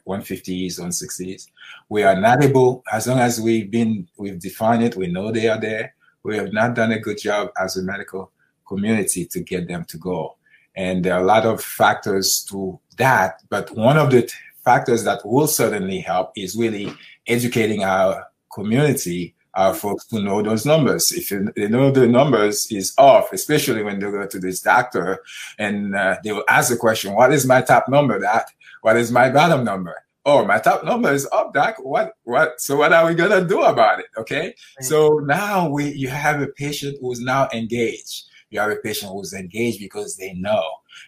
[0.04, 1.50] one fifties, one sixties,
[1.88, 2.82] we are not able.
[2.92, 4.96] As long as we've been, we've defined it.
[4.96, 5.94] We know they are there.
[6.22, 8.30] We have not done a good job as a medical
[8.68, 10.36] community to get them to go.
[10.76, 13.42] And there are a lot of factors to that.
[13.48, 14.30] But one of the
[14.64, 16.92] factors that will certainly help is really
[17.26, 21.12] educating our community, our folks to know those numbers.
[21.12, 25.20] If you, they know the numbers is off, especially when they go to this doctor
[25.58, 28.46] and uh, they will ask the question, what is my top number, doc?
[28.82, 29.94] What is my bottom number?
[30.26, 31.76] Oh, my top number is up, doc.
[31.78, 32.60] What, what?
[32.60, 34.06] So what are we going to do about it?
[34.16, 34.46] Okay.
[34.46, 34.54] Right.
[34.80, 38.24] So now we, you have a patient who's now engaged.
[38.50, 40.62] You have a patient who's engaged because they know.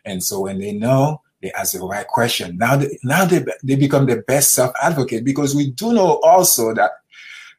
[0.05, 2.59] And so when they know, they ask the right question.
[2.59, 6.75] Now, they, now they, they become the best self advocate because we do know also
[6.75, 6.91] that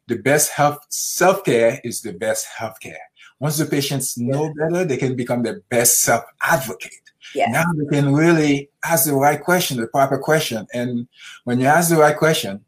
[0.08, 3.00] the best health self care is the best health care.
[3.39, 6.91] Once the patients know better, they can become the best self advocate.
[7.36, 7.50] Yes.
[7.52, 10.67] Now they can really ask the right question, the proper question.
[10.73, 11.08] And
[11.43, 12.63] when you ask the right question,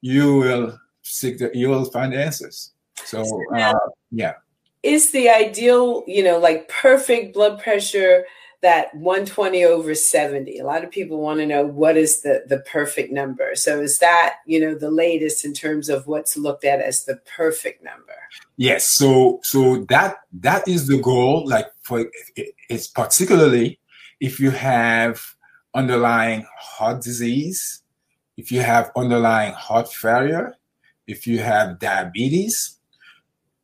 [0.00, 2.72] you will seek the, you will find the answers.
[3.04, 3.74] So, uh,
[4.10, 4.34] yeah.
[4.82, 8.26] Is the ideal, you know, like perfect blood pressure
[8.62, 12.58] that 120 over 70 a lot of people want to know what is the the
[12.60, 13.54] perfect number.
[13.54, 17.16] So is that you know the latest in terms of what's looked at as the
[17.36, 18.14] perfect number?
[18.56, 18.88] Yes.
[18.88, 22.06] So so that that is the goal like for
[22.68, 23.78] it's particularly
[24.20, 25.34] if you have
[25.74, 27.82] underlying heart disease
[28.36, 30.54] if you have underlying heart failure
[31.06, 32.78] if you have diabetes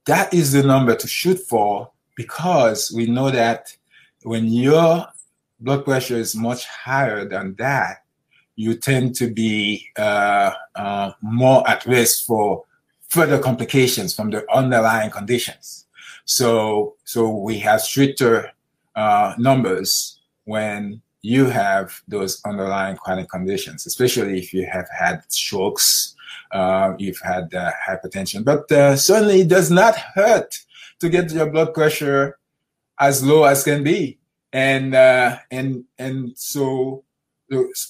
[0.06, 3.76] that is the number to shoot for because we know that
[4.22, 5.06] when your
[5.60, 8.04] blood pressure is much higher than that,
[8.56, 12.64] you tend to be uh, uh, more at risk for
[13.08, 15.86] further complications from the underlying conditions.
[16.24, 18.50] So, so we have stricter
[18.96, 26.14] uh, numbers when you have those underlying chronic conditions, especially if you have had strokes,
[26.52, 28.44] uh, you've had uh, hypertension.
[28.44, 30.58] But uh, certainly, it does not hurt
[31.00, 32.38] to get your blood pressure
[32.98, 34.18] as low as can be.
[34.52, 37.04] And uh, and and so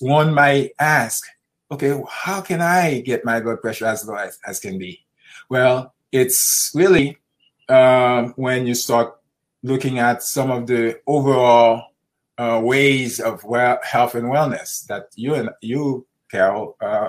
[0.01, 1.25] one might ask,
[1.71, 5.05] okay, how can I get my blood pressure as low as, as can be?
[5.49, 7.19] Well, it's really
[7.69, 9.17] uh, when you start
[9.63, 11.89] looking at some of the overall
[12.39, 17.09] uh, ways of well, health and wellness that you and you, Carol, uh,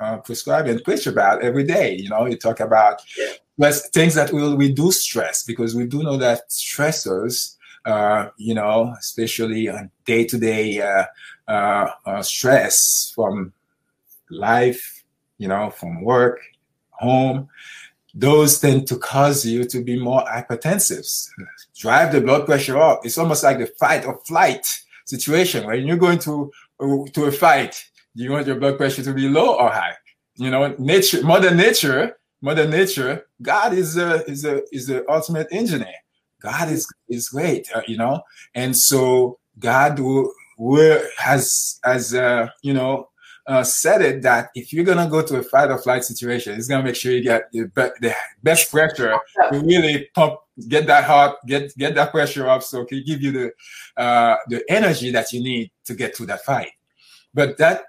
[0.00, 1.96] uh, prescribe and preach about every day.
[1.96, 3.70] You know, you talk about yeah.
[3.92, 7.56] things that will reduce stress because we do know that stressors
[7.86, 11.04] uh, you know, especially on day to day
[12.20, 13.52] stress from
[14.28, 15.04] life,
[15.38, 16.40] you know, from work,
[16.90, 17.48] home,
[18.12, 21.06] those tend to cause you to be more hypertensive,
[21.78, 23.02] drive the blood pressure up.
[23.04, 24.66] It's almost like the fight or flight
[25.04, 25.66] situation.
[25.66, 29.28] When you're going to to a fight, do you want your blood pressure to be
[29.28, 29.94] low or high?
[30.36, 35.48] You know, nature, Mother Nature, Mother Nature, God is a is a is the ultimate
[35.50, 35.94] engineer.
[36.40, 38.22] God is is great, uh, you know,
[38.54, 43.08] and so God will, will has has uh, you know
[43.46, 46.68] uh, said it that if you're gonna go to a fight or flight situation, it's
[46.68, 49.16] gonna make sure you get the, be- the best pressure
[49.50, 50.38] to really pump,
[50.68, 54.36] get that heart, get get that pressure up, so it can give you the uh,
[54.48, 56.70] the energy that you need to get to that fight.
[57.32, 57.82] But that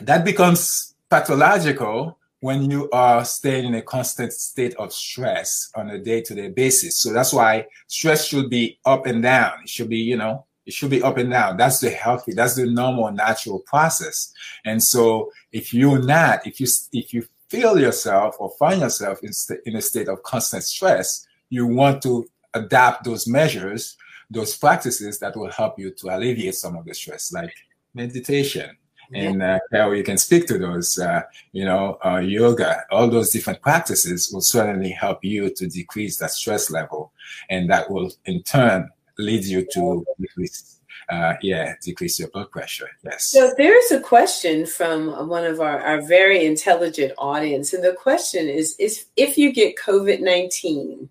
[0.00, 5.98] that becomes pathological when you are staying in a constant state of stress on a
[5.98, 6.98] day-to-day basis.
[6.98, 9.52] So that's why stress should be up and down.
[9.62, 11.58] It should be, you know, it should be up and down.
[11.58, 14.32] That's the healthy, that's the normal natural process.
[14.64, 19.32] And so if you're not, if you if you feel yourself or find yourself in,
[19.32, 23.96] st- in a state of constant stress, you want to adapt those measures,
[24.30, 27.52] those practices that will help you to alleviate some of the stress, like
[27.92, 28.76] meditation.
[29.12, 33.30] And uh, Carol, you can speak to those, uh, you know, uh, yoga, all those
[33.30, 37.12] different practices will certainly help you to decrease that stress level.
[37.48, 38.88] And that will in turn
[39.18, 40.80] lead you to decrease
[41.10, 42.88] uh, yeah, decrease your blood pressure.
[43.02, 43.26] Yes.
[43.26, 48.48] So there's a question from one of our, our very intelligent audience, and the question
[48.48, 51.08] is: is if you get COVID nineteen,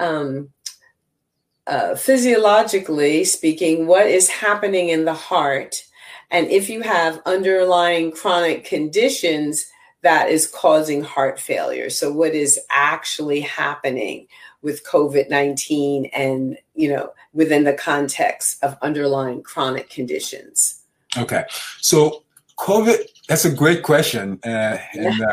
[0.00, 0.50] um,
[1.66, 5.85] uh, physiologically speaking, what is happening in the heart,
[6.30, 9.66] and if you have underlying chronic conditions
[10.06, 11.90] that is causing heart failure.
[11.90, 14.28] So, what is actually happening
[14.62, 20.82] with COVID 19 and, you know, within the context of underlying chronic conditions?
[21.16, 21.44] Okay.
[21.80, 22.22] So,
[22.58, 22.98] COVID,
[23.28, 24.38] that's a great question.
[24.44, 25.32] Uh, and uh,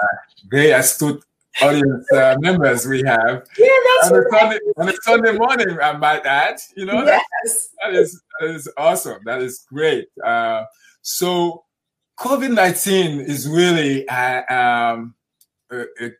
[0.49, 1.23] very astute
[1.61, 3.45] audience uh, members we have.
[3.57, 3.67] Yeah,
[4.01, 6.59] that's on, a Sunday, on a Sunday morning, I might add.
[6.75, 7.69] You know, yes.
[7.81, 9.19] that, that, is, that is awesome.
[9.25, 10.07] That is great.
[10.23, 10.63] Uh,
[11.01, 11.65] so,
[12.19, 15.15] COVID 19 is really uh, um,
[15.71, 16.11] a, a,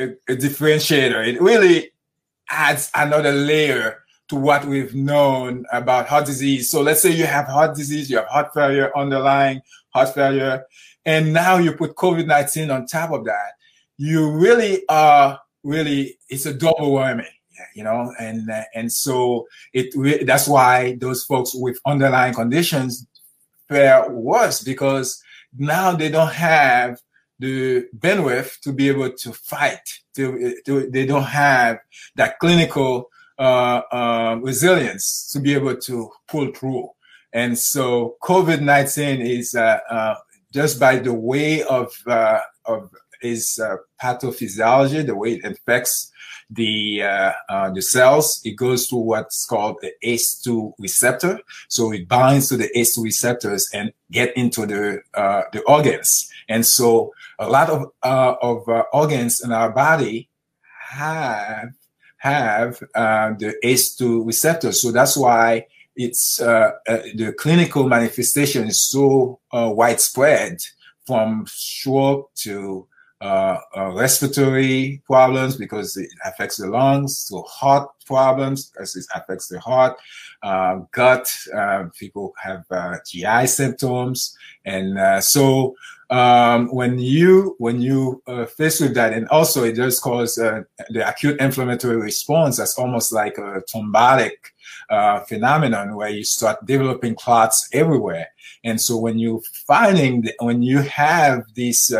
[0.00, 1.26] a, a, differentiator.
[1.26, 1.92] It really
[2.50, 6.70] adds another layer to what we've known about heart disease.
[6.70, 10.64] So let's say you have heart disease, you have heart failure, underlying heart failure,
[11.04, 13.52] and now you put COVID 19 on top of that.
[14.06, 17.30] You really are really, it's a double whammy
[17.76, 19.86] you know and and so it
[20.26, 23.06] that's why those folks with underlying conditions
[23.68, 25.22] fare worse because
[25.56, 26.98] now they don't have
[27.38, 30.00] the bandwidth to be able to fight.
[30.14, 31.78] To, to they don't have
[32.16, 36.90] that clinical uh, uh, resilience to be able to pull through.
[37.32, 40.14] And so COVID nineteen is uh, uh,
[40.52, 42.90] just by the way of uh, of
[43.22, 46.12] is uh, pathophysiology, the way it affects
[46.54, 51.40] the uh, uh, the cells, it goes to what's called the ACE2 receptor.
[51.68, 56.30] So it binds to the ACE2 receptors and get into the uh, the organs.
[56.48, 60.28] And so a lot of uh, of uh, organs in our body
[60.90, 61.72] have
[62.18, 64.82] have uh, the ACE2 receptors.
[64.82, 65.66] So that's why
[65.96, 70.58] it's the clinical manifestation is so widespread
[71.06, 72.86] from stroke to
[73.22, 79.46] uh, uh, respiratory problems because it affects the lungs, so heart problems because it affects
[79.46, 79.96] the heart,
[80.42, 85.76] uh, gut, uh, people have uh, GI symptoms, and uh, so
[86.10, 88.20] um, when you when you
[88.56, 92.56] face with that, and also it does cause the acute inflammatory response.
[92.56, 94.32] That's almost like a thrombotic
[95.28, 98.26] phenomenon where you start developing clots everywhere.
[98.64, 101.94] And so when you finding when you have these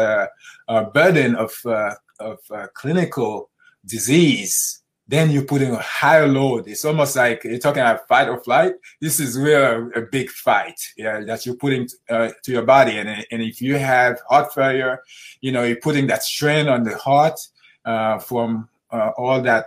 [0.73, 3.51] uh, burden of uh, of uh, clinical
[3.85, 6.67] disease, then you're putting a higher load.
[6.67, 8.75] It's almost like you're talking about fight or flight.
[9.01, 12.97] This is real a big fight, yeah, that you're putting uh, to your body.
[12.97, 15.03] And, and if you have heart failure,
[15.41, 17.39] you know, you're putting that strain on the heart
[17.85, 19.67] uh, from all that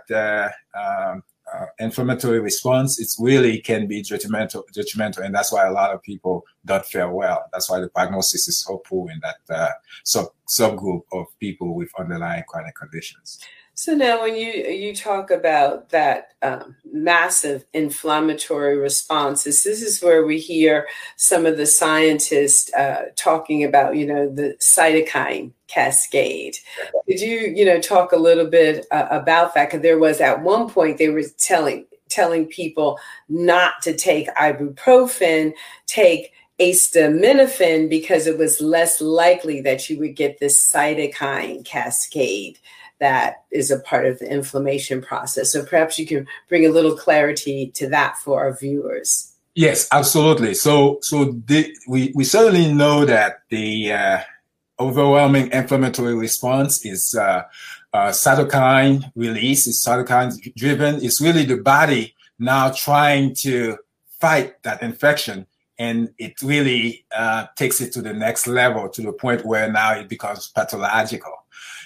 [0.74, 5.92] um, uh, inflammatory response, it really can be detrimental, detrimental, and that's why a lot
[5.94, 7.44] of people don't fare well.
[7.52, 9.70] That's why the prognosis is so poor in that uh,
[10.04, 13.40] sub subgroup of people with underlying chronic conditions.
[13.74, 20.24] So now, when you you talk about that um, massive inflammatory responses, this is where
[20.24, 26.56] we hear some of the scientists uh, talking about, you know, the cytokine cascade.
[27.06, 29.70] Could you, you know, talk a little bit uh, about that?
[29.70, 32.98] Because there was at one point they were telling telling people
[33.28, 35.52] not to take ibuprofen,
[35.86, 42.58] take acetaminophen because it was less likely that you would get this cytokine cascade
[42.98, 45.52] that is a part of the inflammation process.
[45.52, 49.32] So perhaps you can bring a little clarity to that for our viewers.
[49.54, 50.54] Yes, absolutely.
[50.54, 54.18] So, so the, we we certainly know that the uh,
[54.78, 57.42] overwhelming inflammatory response is uh,
[57.92, 59.66] uh, cytokine release.
[59.66, 61.04] Is cytokine driven.
[61.04, 63.78] It's really the body now trying to
[64.20, 65.46] fight that infection
[65.78, 69.92] and it really uh, takes it to the next level to the point where now
[69.92, 71.34] it becomes pathological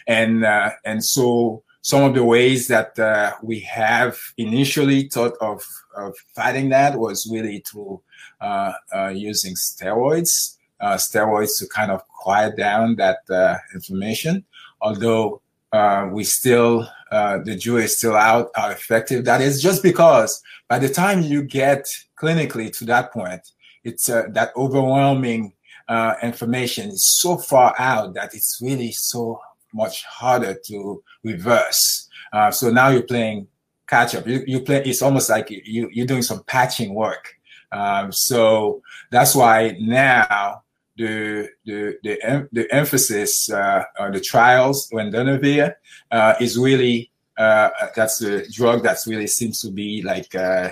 [0.07, 5.64] and uh, and so some of the ways that uh, we have initially thought of,
[5.97, 8.01] of fighting that was really through
[8.41, 14.45] uh, uh, using steroids uh, steroids to kind of quiet down that uh, inflammation.
[14.81, 15.41] Although
[15.72, 20.43] uh, we still, uh, the jury is still out how effective that is, just because
[20.68, 23.53] by the time you get clinically to that point,
[23.85, 25.53] it's uh, that overwhelming
[25.89, 29.41] uh, information is so far out that it's really so
[29.72, 32.09] much harder to reverse.
[32.51, 33.47] so now you're playing
[33.91, 34.26] catch up.
[34.26, 34.83] You, you play.
[34.85, 37.35] It's almost like you you're doing some patching work.
[37.72, 40.62] Um, so that's why now
[41.01, 45.74] the the the, the emphasis uh, on the trials when Lendonavir
[46.11, 50.68] uh, is really uh, that's the drug that really seems to be like uh,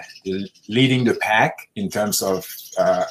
[0.68, 2.46] leading the pack in terms of
[2.78, 3.04] uh,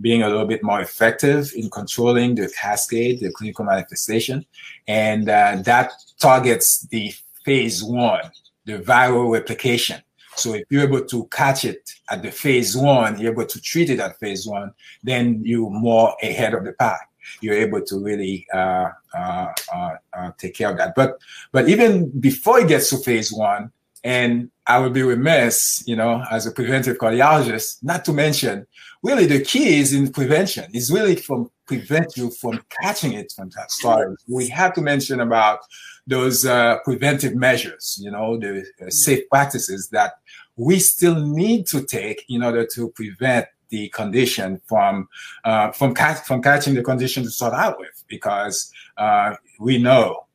[0.00, 4.46] being a little bit more effective in controlling the cascade, the clinical manifestation,
[4.86, 5.90] and uh, that
[6.20, 7.12] targets the
[7.44, 8.30] phase one,
[8.64, 10.00] the viral replication.
[10.36, 13.90] So if you're able to catch it at the phase one, you're able to treat
[13.90, 14.72] it at phase one,
[15.02, 17.08] then you're more ahead of the pack.
[17.40, 20.94] You're able to really uh, uh, uh, uh, take care of that.
[20.94, 21.18] But
[21.52, 23.70] but even before it gets to phase one,
[24.02, 28.66] and I would be remiss, you know, as a preventive cardiologist, not to mention,
[29.02, 30.70] really the key is in prevention.
[30.72, 34.16] It's really from prevent you from catching it from starting.
[34.26, 35.60] We have to mention about
[36.06, 40.14] those uh, preventive measures, you know, the uh, safe practices that
[40.60, 45.08] we still need to take in order to prevent the condition from
[45.44, 50.26] uh, from catch, from catching the condition to start out with, because uh, we know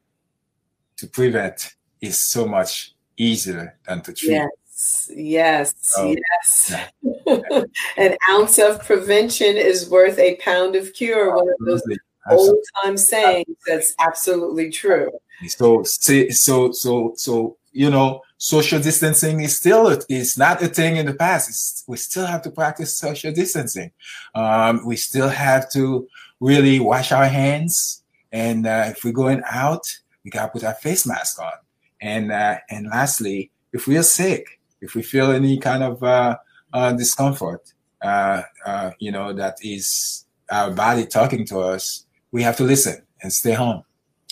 [0.97, 4.31] to prevent is so much easier than to treat.
[4.31, 6.75] Yes, yes, so, yes.
[7.03, 7.61] Yeah.
[7.97, 11.35] An ounce of prevention is worth a pound of cure.
[11.35, 11.83] One of those
[12.31, 15.11] old time sayings that's absolutely true.
[15.47, 21.07] So, so, so, so, you know, social distancing is still is not a thing in
[21.07, 21.49] the past.
[21.49, 23.91] It's, we still have to practice social distancing.
[24.35, 26.07] Um, we still have to
[26.39, 29.85] really wash our hands, and uh, if we're going out,
[30.23, 31.57] we gotta put our face mask on.
[32.01, 36.37] And uh, and lastly, if we are sick, if we feel any kind of uh,
[36.71, 37.73] uh discomfort,
[38.03, 43.01] uh, uh, you know, that is our body talking to us, we have to listen
[43.23, 43.81] and stay home.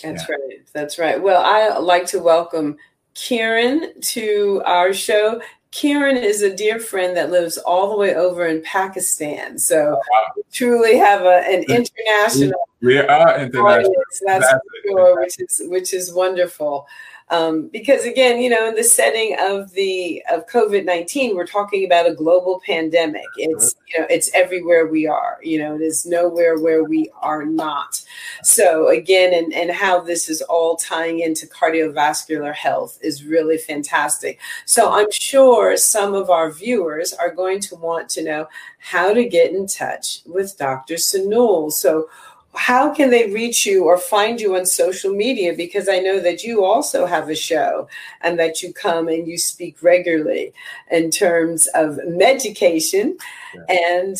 [0.00, 0.36] That's yeah.
[0.36, 0.68] right.
[0.72, 1.20] That's right.
[1.20, 2.76] Well, I like to welcome
[3.14, 5.40] Kieran to our show.
[5.70, 9.58] Kieran is a dear friend that lives all the way over in Pakistan.
[9.58, 10.00] So
[10.36, 13.66] we truly have a, an international we are international.
[13.66, 16.86] Audience, that's for sure, which is which is wonderful.
[17.30, 21.84] Um, because again, you know, in the setting of the of COVID nineteen, we're talking
[21.84, 23.24] about a global pandemic.
[23.38, 25.38] It's you know, it's everywhere we are.
[25.42, 28.02] You know, it is nowhere where we are not.
[28.42, 34.38] So again, and and how this is all tying into cardiovascular health is really fantastic.
[34.66, 38.48] So I'm sure some of our viewers are going to want to know
[38.78, 40.96] how to get in touch with Dr.
[40.96, 41.72] Sanul.
[41.72, 42.10] So
[42.56, 45.54] how can they reach you or find you on social media?
[45.54, 47.88] Because I know that you also have a show
[48.20, 50.52] and that you come and you speak regularly
[50.90, 53.16] in terms of medication
[53.54, 53.96] yeah.
[53.96, 54.16] and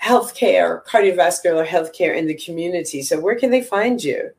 [0.00, 3.02] healthcare, cardiovascular healthcare in the community.
[3.02, 4.30] So, where can they find you?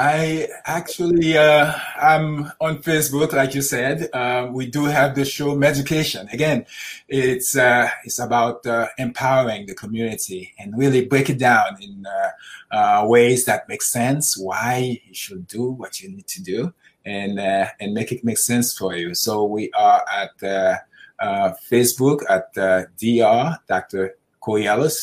[0.00, 4.08] I actually, uh, I'm on Facebook, like you said.
[4.12, 6.28] Uh, we do have the show Medication.
[6.28, 6.66] Again,
[7.08, 12.76] it's uh, it's about uh, empowering the community and really break it down in uh,
[12.76, 14.38] uh, ways that make sense.
[14.38, 16.72] Why you should do what you need to do,
[17.04, 19.16] and and make it make sense for you.
[19.16, 20.38] So we are at
[21.68, 23.58] Facebook at Dr.
[23.66, 24.14] Dr.
[24.46, 24.98] Dr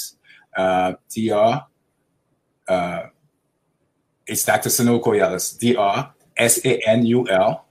[4.27, 4.69] it's Dr.
[4.69, 7.65] Sanul Corrielus, D R S A N U L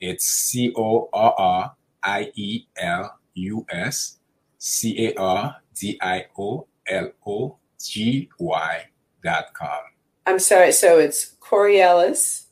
[0.01, 4.19] It's C O R R I E L U S
[4.59, 8.85] C A R D I O L O G Y
[9.23, 9.81] dot com.
[10.27, 10.73] I'm sorry.
[10.73, 12.47] So it's Corrielus.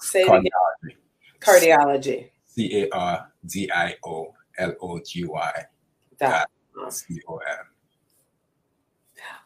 [0.00, 0.50] Say it Cardiology.
[0.84, 0.96] Again.
[1.40, 2.30] Cardiology.
[2.46, 5.64] C A R D I O L O G Y
[6.18, 6.50] dot
[6.90, 7.66] C O M.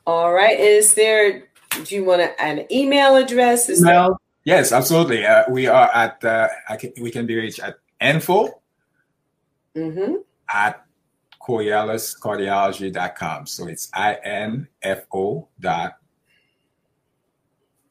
[0.06, 0.58] All right.
[0.58, 1.48] Is there?
[1.84, 3.68] Do you want an email address?
[3.68, 4.20] Is email.
[4.44, 5.26] Yes, absolutely.
[5.26, 8.62] Uh, we are at, uh, can, we can be reached at info
[9.76, 10.14] mm-hmm.
[10.52, 10.84] at
[11.42, 13.46] corrieluscardiology.com.
[13.46, 15.96] So it's I-N-F-O dot,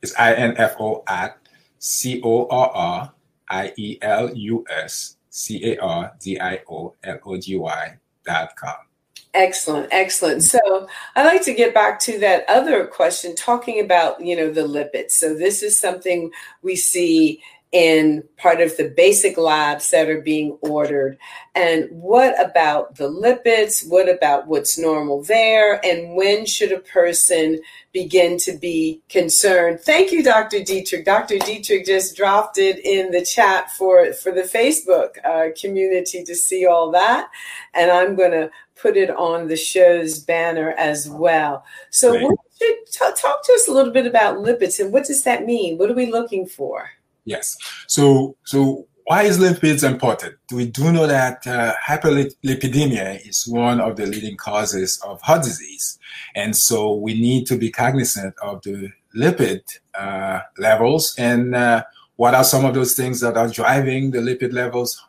[0.02, 1.38] it's I-N-F-O at
[1.78, 3.14] C O R R
[3.50, 7.98] I E L U S C A R D I O L O G Y
[8.26, 8.89] dot com.
[9.36, 10.42] Excellent, excellent.
[10.44, 14.62] So I'd like to get back to that other question, talking about you know the
[14.62, 15.12] lipids.
[15.12, 16.32] So this is something
[16.64, 17.42] we see
[17.72, 21.18] in part of the basic labs that are being ordered.
[21.54, 23.88] And what about the lipids?
[23.88, 25.80] What about what's normal there?
[25.86, 27.60] And when should a person
[27.92, 29.82] begin to be concerned?
[29.82, 30.64] Thank you, Dr.
[30.64, 31.06] Dietrich.
[31.06, 31.38] Dr.
[31.38, 36.66] Dietrich just dropped it in the chat for, for the Facebook uh, community to see
[36.66, 37.30] all that.
[37.76, 38.50] And I'm going to
[38.82, 41.64] put it on the show's banner as well.
[41.92, 42.38] So, right.
[42.92, 45.78] talk to us a little bit about lipids and what does that mean?
[45.78, 46.90] What are we looking for?
[47.30, 47.58] Yes.
[47.86, 50.36] So, so why is lipids important?
[50.52, 56.00] We do know that uh, hyperlipidemia is one of the leading causes of heart disease.
[56.36, 59.62] And so we need to be cognizant of the lipid
[59.94, 61.84] uh, levels and uh,
[62.16, 65.00] what are some of those things that are driving the lipid levels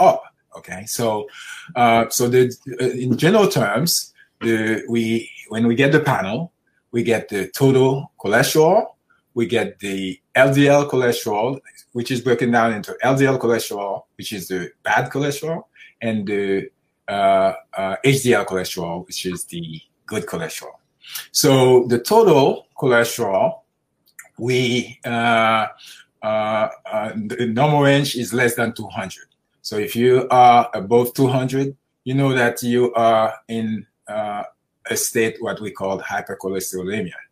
[0.00, 0.22] up.
[0.56, 0.86] Okay.
[0.86, 1.28] So,
[1.76, 2.50] uh, so the,
[2.80, 6.52] uh, in general terms, the, we, when we get the panel,
[6.92, 8.86] we get the total cholesterol,
[9.38, 11.60] we get the LDL cholesterol,
[11.92, 15.62] which is broken down into LDL cholesterol, which is the bad cholesterol,
[16.02, 16.68] and the
[17.06, 20.74] uh, uh, HDL cholesterol, which is the good cholesterol.
[21.30, 23.60] So the total cholesterol,
[24.38, 25.68] we uh,
[26.20, 29.28] uh, uh the normal range is less than 200.
[29.62, 34.42] So if you are above 200, you know that you are in uh,
[34.90, 37.27] a state what we call hypercholesterolemia.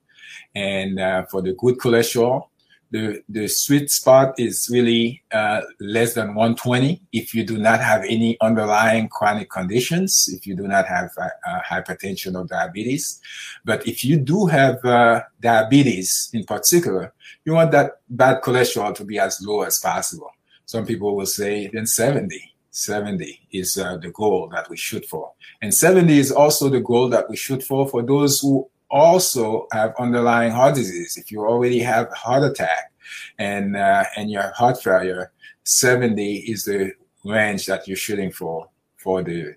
[0.56, 2.48] And uh, for the good cholesterol,
[2.90, 8.04] the, the sweet spot is really uh, less than 120 if you do not have
[8.04, 13.20] any underlying chronic conditions, if you do not have uh, uh, hypertension or diabetes.
[13.66, 17.12] But if you do have uh, diabetes in particular,
[17.44, 20.30] you want that bad cholesterol to be as low as possible.
[20.64, 22.54] Some people will say then 70.
[22.70, 25.32] 70 is uh, the goal that we shoot for.
[25.60, 29.94] And 70 is also the goal that we shoot for for those who also have
[29.98, 31.16] underlying heart disease.
[31.16, 32.92] If you already have heart attack
[33.38, 35.32] and uh, and you have heart failure,
[35.64, 36.92] 70 is the
[37.24, 39.54] range that you're shooting for for the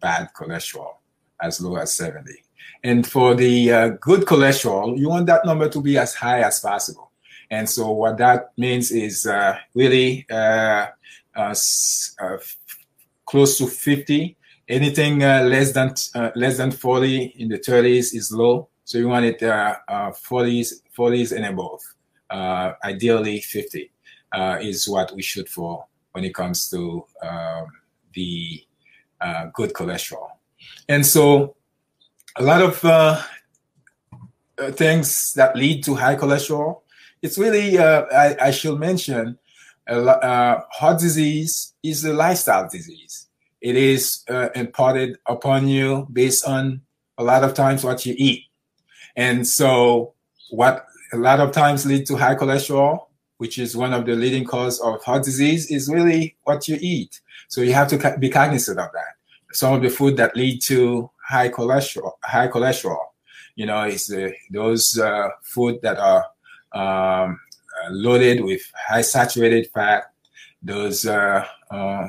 [0.00, 0.96] bad cholesterol,
[1.42, 2.32] as low as 70.
[2.84, 6.60] And for the uh, good cholesterol, you want that number to be as high as
[6.60, 7.10] possible.
[7.50, 10.86] And so what that means is uh, really uh,
[11.34, 11.54] uh,
[12.20, 12.38] uh,
[13.24, 14.36] close to 50
[14.68, 18.68] Anything uh, less than uh, less than 40 in the 30s is low.
[18.84, 21.80] So you want it uh, 40s, 40s and above.
[22.84, 23.90] ideally 50
[24.60, 27.66] is what we shoot for when it comes to um,
[28.14, 28.62] the
[29.54, 30.30] good cholesterol.
[30.88, 31.56] And so
[32.36, 32.84] a lot of
[34.58, 36.80] uh, things that lead to high cholesterol.
[37.22, 39.38] It's really, uh, I, I, should mention,
[39.88, 43.27] uh, heart disease is a lifestyle disease
[43.60, 46.82] it is uh, imparted upon you based on
[47.18, 48.44] a lot of times what you eat.
[49.16, 50.14] And so
[50.50, 53.06] what a lot of times lead to high cholesterol,
[53.38, 57.20] which is one of the leading cause of heart disease, is really what you eat.
[57.48, 59.16] So you have to be cognizant of that.
[59.52, 62.98] Some of the food that lead to high cholesterol, high cholesterol,
[63.56, 66.24] you know, is the, those uh, food that are
[66.74, 67.40] um,
[67.82, 70.12] uh, loaded with high saturated fat,
[70.62, 72.08] those uh, uh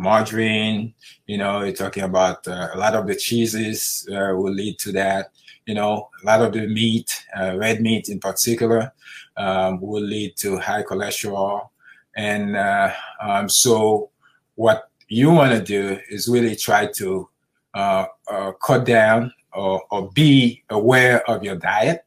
[0.00, 0.94] margarine.
[1.26, 4.92] You know, you're talking about uh, a lot of the cheeses uh, will lead to
[4.92, 5.30] that.
[5.66, 8.92] You know, a lot of the meat, uh, red meat in particular,
[9.36, 11.68] um, will lead to high cholesterol.
[12.16, 12.92] And uh,
[13.22, 14.10] um, so,
[14.56, 17.28] what you want to do is really try to
[17.74, 22.04] uh, uh, cut down or, or, be aware of your diet.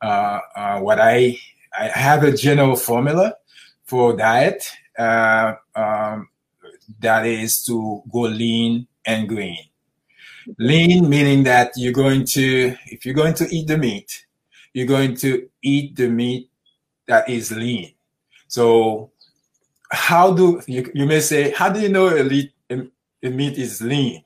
[0.00, 1.38] what I
[1.76, 3.36] I have a general formula
[3.84, 4.64] for diet.
[4.98, 6.28] Um,
[7.00, 9.58] that is to go lean and green.
[10.58, 14.26] Lean meaning that you're going to, if you're going to eat the meat,
[14.72, 16.50] you're going to eat the meat
[17.06, 17.92] that is lean.
[18.48, 19.10] So,
[19.90, 23.80] how do you, you may say, how do you know a, lean, a meat is
[23.80, 24.24] lean?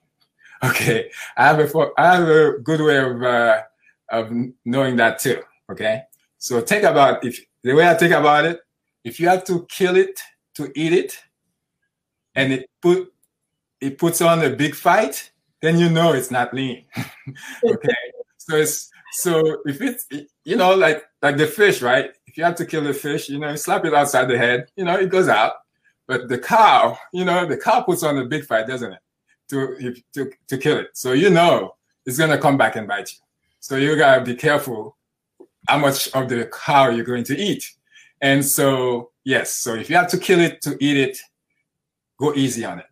[0.65, 3.63] Okay, I have a I have a good way of uh,
[4.09, 4.33] of
[4.65, 5.41] knowing that too.
[5.71, 6.03] Okay,
[6.37, 8.61] so think about if the way I think about it,
[9.05, 10.21] if you have to kill it
[10.55, 11.17] to eat it,
[12.39, 13.13] and it put
[13.81, 15.31] it puts on a big fight,
[15.61, 16.85] then you know it's not lean.
[17.65, 18.03] okay.
[18.39, 20.07] so it's so if it's
[20.45, 22.11] you know like like the fish, right?
[22.27, 24.69] If you have to kill the fish, you know, you slap it outside the head,
[24.77, 25.55] you know, it goes out.
[26.07, 29.01] But the cow, you know, the cow puts on a big fight, doesn't it?
[29.51, 30.91] To to to kill it.
[30.95, 31.75] So you know
[32.07, 33.19] it's gonna come back and bite you.
[33.59, 34.97] So you gotta be careful
[35.69, 37.65] how much of the cow you're going to eat.
[38.21, 41.19] And so, yes, so if you have to kill it to eat it,
[42.19, 42.87] go easy on it.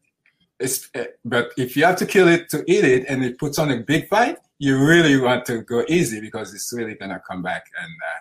[0.59, 3.59] It's, eh, but if you have to kill it to eat it and it puts
[3.59, 7.43] on a big fight, you really want to go easy because it's really gonna come
[7.43, 8.21] back and uh,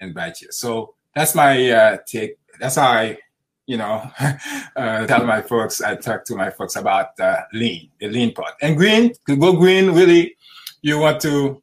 [0.00, 0.48] and bite you.
[0.50, 2.38] So that's my uh, take.
[2.60, 3.18] That's how I,
[3.66, 4.08] you know,
[4.76, 5.80] uh, tell my folks.
[5.80, 9.12] I talk to my folks about uh, lean, the lean part, and green.
[9.26, 10.36] To go green, really,
[10.82, 11.62] you want to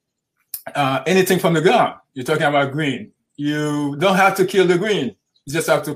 [0.75, 1.95] uh, anything from the ground.
[2.13, 3.11] You're talking about green.
[3.37, 5.15] You don't have to kill the green.
[5.49, 5.95] You just have to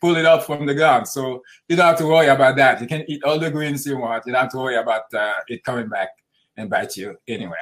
[0.00, 1.08] pull it up from the ground.
[1.08, 2.80] So you don't have to worry about that.
[2.80, 4.22] You can eat all the greens you want.
[4.24, 6.10] You don't have to worry about uh, it coming back
[6.56, 7.56] and bite you anyway.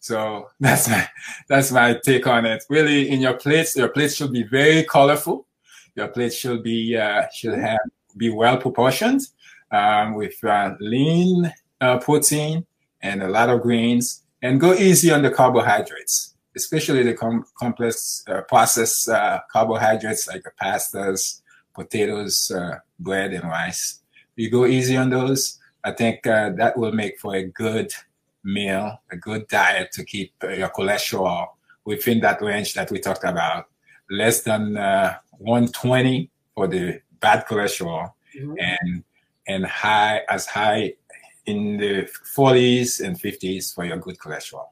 [0.00, 1.06] So that's my
[1.46, 2.64] that's my take on it.
[2.70, 5.46] Really, in your plates, your plates should be very colorful.
[5.94, 7.78] Your plates should be uh, should have
[8.16, 9.20] be well proportioned
[9.72, 11.52] um, with uh, lean
[11.82, 12.64] uh, protein
[13.02, 18.24] and a lot of greens, and go easy on the carbohydrates, especially the com- complex
[18.28, 21.40] uh, processed uh, carbohydrates like the pastas,
[21.74, 24.00] potatoes, uh, bread, and rice.
[24.36, 25.58] You go easy on those.
[25.84, 27.92] I think that will make for a good
[28.44, 31.48] meal, a good diet to keep uh, your cholesterol
[31.84, 33.66] within that range that we talked about,
[34.10, 38.54] less than uh, 120 for the bad cholesterol, mm-hmm.
[38.58, 39.04] and
[39.48, 40.94] and high as high
[41.46, 44.66] in the 40s and 50s for your good cholesterol.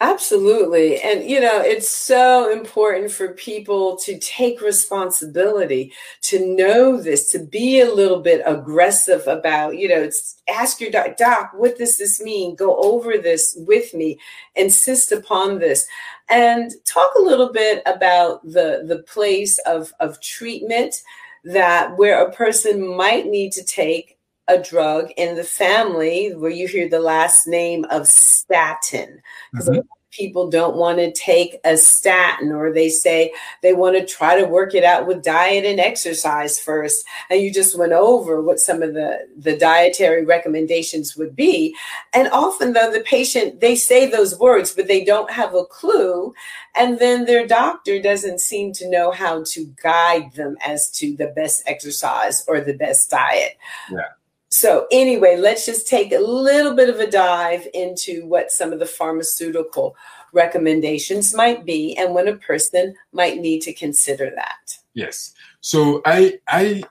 [0.00, 1.00] Absolutely.
[1.00, 5.90] And, you know, it's so important for people to take responsibility,
[6.22, 10.10] to know this, to be a little bit aggressive about, you know,
[10.50, 12.54] ask your doc, doc, what does this mean?
[12.56, 14.18] Go over this with me,
[14.54, 15.86] insist upon this.
[16.28, 20.94] And talk a little bit about the, the place of, of treatment
[21.44, 24.15] that where a person might need to take
[24.48, 29.20] a drug in the family where you hear the last name of statin.
[29.54, 29.80] Mm-hmm.
[30.12, 34.46] People don't want to take a statin, or they say they want to try to
[34.46, 37.04] work it out with diet and exercise first.
[37.28, 41.76] And you just went over what some of the, the dietary recommendations would be.
[42.14, 46.32] And often, though, the patient, they say those words, but they don't have a clue.
[46.74, 51.26] And then their doctor doesn't seem to know how to guide them as to the
[51.26, 53.58] best exercise or the best diet.
[53.90, 54.08] Yeah.
[54.48, 58.78] So, anyway, let's just take a little bit of a dive into what some of
[58.78, 59.96] the pharmaceutical
[60.32, 64.78] recommendations might be and when a person might need to consider that.
[64.94, 65.34] Yes.
[65.60, 66.84] So, I, I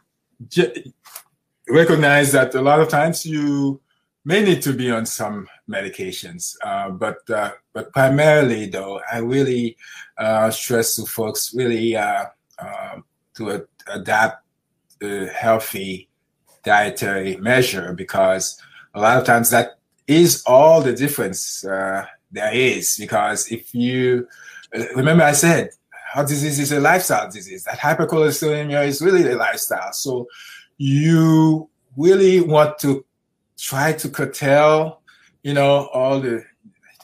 [1.70, 3.80] recognize that a lot of times you
[4.26, 9.78] may need to be on some medications, uh, but uh, but primarily though, I really
[10.18, 12.26] uh, stress to folks really uh,
[12.60, 12.98] uh,
[13.38, 14.44] to adapt
[15.02, 16.10] a healthy
[16.66, 18.60] dietary measure because
[18.94, 22.98] a lot of times that is all the difference uh, there is.
[22.98, 24.28] Because if you
[24.96, 25.70] remember, I said
[26.16, 27.64] heart disease is a lifestyle disease.
[27.64, 29.94] That hypercholesterolemia is really a lifestyle.
[29.94, 30.28] So
[30.78, 33.06] you really want to
[33.58, 35.02] try to curtail,
[35.44, 36.44] you know, all the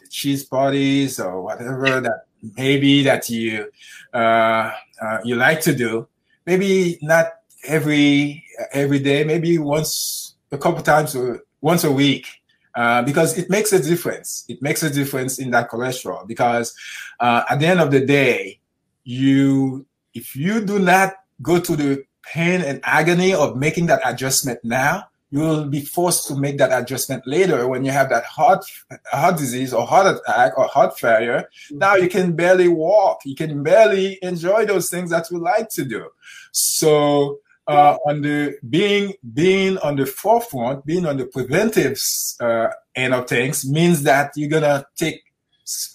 [0.09, 2.25] cheese parties or whatever that
[2.57, 3.69] maybe that you
[4.13, 6.07] uh, uh, you like to do.
[6.45, 7.27] Maybe not
[7.67, 12.27] every every day, maybe once a couple times or once a week.
[12.73, 14.45] Uh, because it makes a difference.
[14.47, 16.73] It makes a difference in that cholesterol because
[17.19, 18.61] uh, at the end of the day,
[19.03, 24.59] you if you do not go to the pain and agony of making that adjustment
[24.63, 28.65] now, you will be forced to make that adjustment later when you have that heart
[29.11, 31.49] heart disease or heart attack or heart failure.
[31.67, 31.77] Mm-hmm.
[31.77, 33.21] Now you can barely walk.
[33.25, 36.09] You can barely enjoy those things that you like to do.
[36.51, 37.39] So
[37.71, 41.99] uh, on the being being on the forefront, being on the preventive
[42.39, 45.21] uh, end of things means that you're gonna take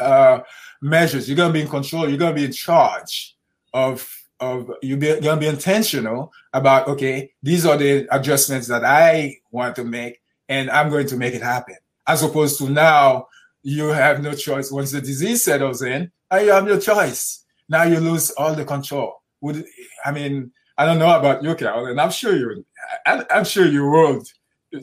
[0.00, 0.40] uh,
[0.80, 1.28] measures.
[1.28, 2.08] You're gonna be in control.
[2.08, 3.36] You're gonna be in charge
[3.74, 4.08] of
[4.40, 9.84] of you're gonna be intentional about okay, these are the adjustments that I want to
[9.84, 11.76] make, and I'm going to make it happen.
[12.06, 13.28] As opposed to now,
[13.62, 14.70] you have no choice.
[14.70, 17.44] Once the disease settles in, you have no choice.
[17.68, 19.22] Now you lose all the control.
[19.40, 19.64] Would
[20.04, 20.52] I mean?
[20.78, 22.64] I don't know about you, Carol, and I'm sure you,
[23.06, 24.26] I'm sure you would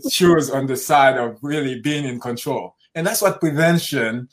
[0.10, 2.76] choose on the side of really being in control.
[2.96, 4.30] And that's what prevention,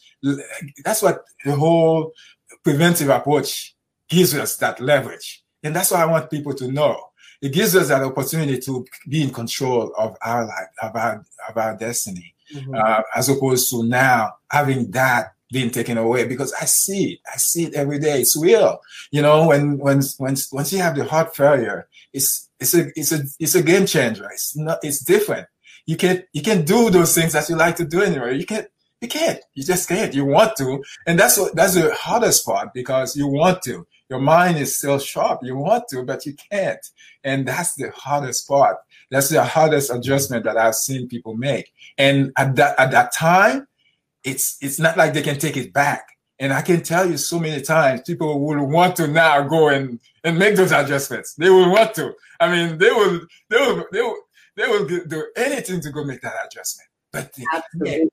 [0.85, 2.13] that's what the whole
[2.63, 3.75] preventive approach
[4.09, 5.43] gives us that leverage.
[5.63, 6.99] And that's what I want people to know.
[7.43, 11.57] It gives us that opportunity to be in control of our life, of our, of
[11.57, 12.75] our destiny, mm-hmm.
[12.75, 17.21] uh, as opposed to now having that being taken away because I see it.
[17.33, 18.21] I see it every day.
[18.21, 18.81] It's real.
[19.11, 23.13] You know, when when when once you have the heart failure, it's it's a it's
[23.13, 24.29] a it's a game changer.
[24.33, 25.47] It's not it's different.
[25.87, 28.39] You can't you can't do those things that you like to do anyway.
[28.39, 28.69] You can't
[29.01, 29.41] you can't.
[29.55, 30.15] You just can't.
[30.15, 33.87] You want to, and that's what that's the hardest part because you want to.
[34.11, 35.41] Your mind is still sharp.
[35.43, 36.85] You want to, but you can't.
[37.25, 38.77] And that's the hardest part.
[39.11, 41.73] That's the hardest adjustment that I've seen people make.
[41.97, 43.67] And at that at that time,
[44.25, 46.07] it's it's not like they can take it back.
[46.39, 50.01] And I can tell you so many times, people will want to now go and,
[50.25, 51.35] and make those adjustments.
[51.35, 52.15] They will want to.
[52.41, 54.17] I mean, they will, they will, they will,
[54.57, 56.89] they will do anything to go make that adjustment.
[57.13, 57.35] But
[57.75, 58.09] they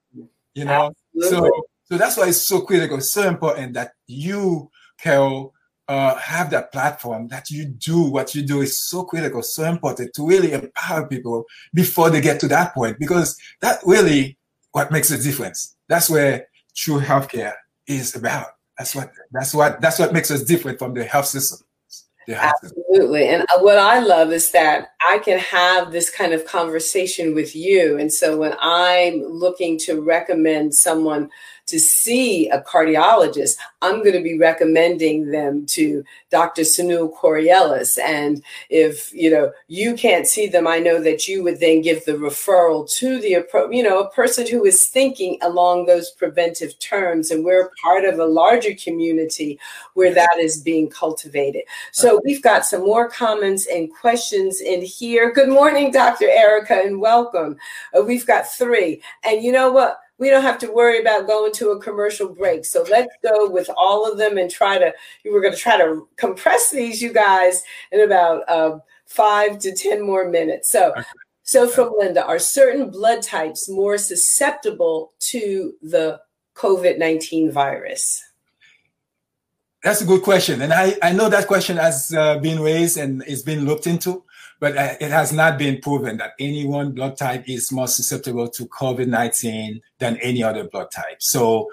[0.55, 0.93] you know.
[1.15, 1.49] Absolutely.
[1.49, 5.53] So, so that's why it's so critical, so important that you, Carol,
[5.87, 10.13] uh, have that platform that you do what you do is so critical, so important
[10.15, 14.37] to really empower people before they get to that point, because that really
[14.73, 15.76] what makes a difference.
[15.89, 17.53] That's where true healthcare
[17.87, 18.47] is about.
[18.77, 21.65] That's what that's what that's what makes us different from the health system.
[22.29, 23.29] Absolutely.
[23.29, 27.55] And uh, what I love is that I can have this kind of conversation with
[27.55, 27.97] you.
[27.97, 31.29] And so when I'm looking to recommend someone
[31.67, 36.63] to see a cardiologist, I'm going to be recommending them to Dr.
[36.63, 37.99] Sanul Corrielus.
[37.99, 42.05] And if, you know, you can't see them, I know that you would then give
[42.05, 47.31] the referral to the, you know, a person who is thinking along those preventive terms.
[47.31, 49.59] And we're part of a larger community
[49.93, 51.63] where that is being cultivated.
[51.91, 55.31] So we've got some more comments and questions in here.
[55.33, 56.29] Good morning, Dr.
[56.29, 57.57] Erica, and welcome.
[57.97, 59.01] Uh, we've got three.
[59.23, 59.99] And you know what?
[60.19, 62.65] We don't have to worry about going to a commercial break.
[62.65, 64.93] So let's go with all of them and try to,
[65.25, 70.05] we're going to try to compress these, you guys, in about uh, five to 10
[70.05, 70.71] more minutes.
[70.71, 71.03] So, okay.
[71.43, 76.19] so from Linda, are certain blood types more susceptible to the
[76.55, 78.23] COVID 19 virus?
[79.83, 80.63] That's a good question.
[80.63, 84.23] And I, I know that question has uh, been raised and is being looked into
[84.59, 88.47] but uh, it has not been proven that any one blood type is more susceptible
[88.49, 91.21] to COVID-19 than any other blood type.
[91.21, 91.69] So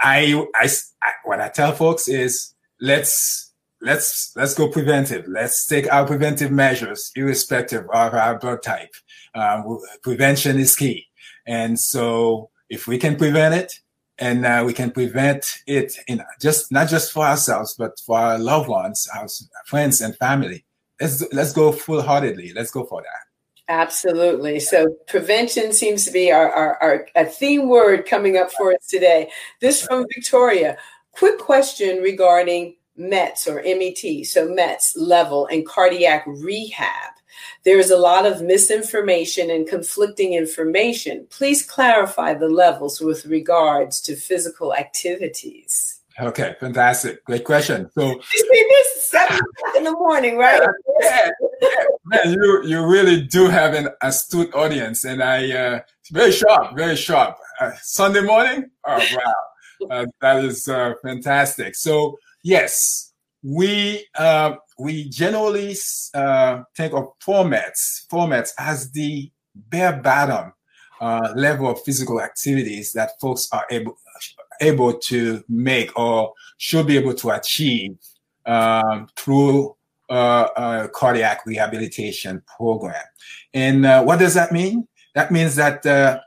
[0.00, 0.68] I, I,
[1.02, 5.26] I, what I tell folks is let's, let's, let's go preventive.
[5.26, 8.94] Let's take our preventive measures irrespective of our blood type.
[9.34, 11.06] Um, prevention is key.
[11.46, 13.80] And so if we can prevent it,
[14.18, 18.38] and uh, we can prevent it in just not just for ourselves but for our
[18.38, 19.28] loved ones our
[19.66, 20.64] friends and family
[21.00, 22.52] let's let's go full heartedly.
[22.52, 23.28] Let's go for that.
[23.68, 24.60] Absolutely.
[24.60, 28.86] So prevention seems to be our, our, our a theme word coming up for us
[28.86, 29.30] today.
[29.60, 30.78] This from Victoria.
[31.12, 34.26] Quick question regarding METs or MET.
[34.26, 37.12] So METs level and cardiac rehab.
[37.64, 41.26] There's a lot of misinformation and conflicting information.
[41.28, 46.00] Please clarify the levels with regards to physical activities.
[46.20, 47.24] Okay, fantastic.
[47.24, 47.90] Great question.
[47.94, 48.42] So this
[49.10, 50.60] seven o'clock in the morning, right?
[51.00, 51.30] Yeah,
[51.62, 51.68] yeah,
[52.04, 55.80] man, you you really do have an astute audience, and I uh,
[56.10, 57.36] very sharp, very sharp.
[57.60, 61.74] Uh, Sunday morning, oh wow, uh, that is uh, fantastic.
[61.74, 65.74] So yes, we uh, we generally
[66.14, 70.52] uh, think of four METs formats as the bare bottom
[71.34, 73.96] level of physical activities that folks are able
[74.60, 77.96] able to make or should be able to achieve
[78.48, 79.76] um, through
[80.10, 83.04] uh, a cardiac rehabilitation program.
[83.54, 84.88] And uh, what does that mean?
[85.14, 86.20] That means that uh,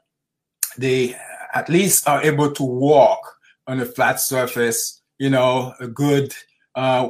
[0.78, 1.16] they
[1.54, 3.20] at least are able to walk
[3.68, 6.34] on a flat surface, you know, a good
[6.76, 7.10] uh,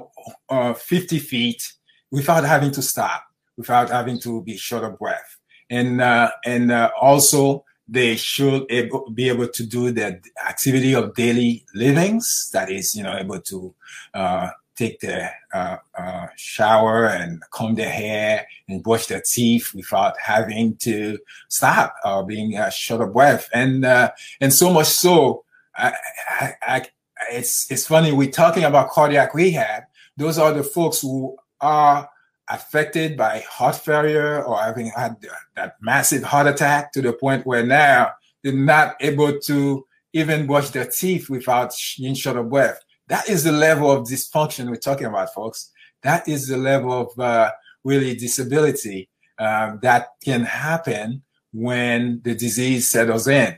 [0.49, 1.73] uh, 50 feet
[2.09, 3.23] without having to stop,
[3.57, 5.37] without having to be short of breath.
[5.69, 11.65] And, uh, and also they should able, be able to do the activity of daily
[11.73, 12.49] livings.
[12.53, 13.73] That is, you know, able to
[14.13, 14.49] uh,
[14.81, 20.75] take the uh, uh, shower and comb their hair and brush their teeth without having
[20.77, 21.19] to
[21.49, 23.47] stop or being uh, short of breath.
[23.53, 25.43] And uh, and so much so,
[25.75, 25.93] I,
[26.29, 26.85] I, I,
[27.31, 29.83] it's it's funny we're talking about cardiac rehab.
[30.17, 32.09] Those are the folks who are
[32.49, 35.15] affected by heart failure or having had
[35.55, 38.11] that massive heart attack to the point where now
[38.43, 42.79] they're not able to even brush their teeth without being short of breath.
[43.11, 45.71] That is the level of dysfunction we're talking about, folks.
[46.01, 47.51] That is the level of uh,
[47.83, 53.57] really disability uh, that can happen when the disease settles in.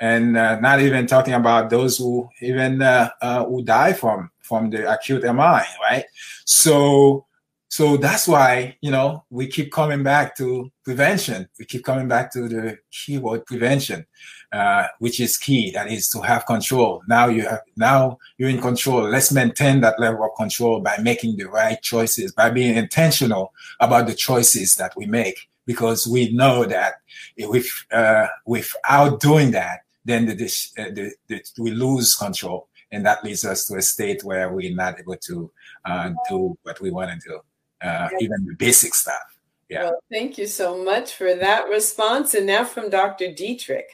[0.00, 4.70] And uh, not even talking about those who even uh, uh, who die from from
[4.70, 6.04] the acute MI, right?
[6.44, 7.26] So
[7.72, 11.48] so that's why, you know, we keep coming back to prevention.
[11.58, 14.04] We keep coming back to the keyword prevention,
[14.52, 15.70] uh, which is key.
[15.70, 17.00] That is to have control.
[17.08, 19.08] Now you have, now you're in control.
[19.08, 24.06] Let's maintain that level of control by making the right choices, by being intentional about
[24.06, 26.96] the choices that we make, because we know that
[27.38, 30.34] if, uh, without doing that, then the,
[30.76, 34.74] uh, the, the, we lose control and that leads us to a state where we're
[34.74, 35.50] not able to
[35.86, 37.40] uh, do what we want to do,
[37.82, 39.36] uh, even the basic stuff.
[39.68, 39.84] Yeah.
[39.84, 42.34] Well, thank you so much for that response.
[42.34, 43.32] And now from Dr.
[43.32, 43.88] Dietrich,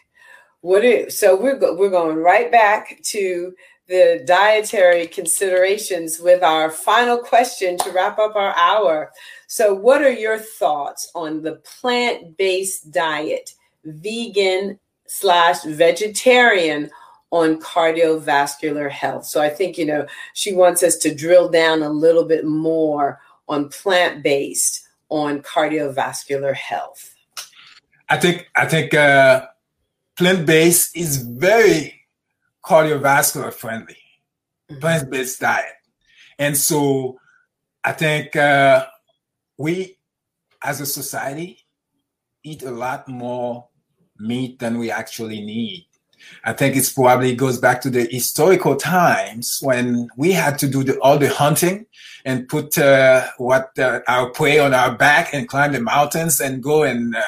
[0.61, 3.55] what is so we're go, we're going right back to
[3.87, 9.13] the dietary considerations with our final question to wrap up our hour.
[9.47, 16.91] So, what are your thoughts on the plant based diet, vegan slash vegetarian?
[17.31, 19.27] on cardiovascular health.
[19.27, 23.21] So I think, you know, she wants us to drill down a little bit more
[23.49, 27.15] on plant based on cardiovascular health.
[28.09, 29.47] I think, I think, uh,
[30.17, 32.07] plant based is very
[32.65, 33.97] cardiovascular friendly,
[34.71, 34.81] mm-hmm.
[34.81, 35.65] plant based diet.
[36.39, 37.19] And so
[37.85, 38.87] I think uh,
[39.57, 39.99] we
[40.63, 41.65] as a society
[42.45, 43.69] eat a lot more
[44.19, 45.88] meat than we actually need.
[46.45, 50.85] I think it's probably goes back to the historical times when we had to do
[50.85, 51.87] the, all the hunting
[52.25, 56.63] and put uh, what uh, our prey on our back and climb the mountains and
[56.63, 57.23] go and uh,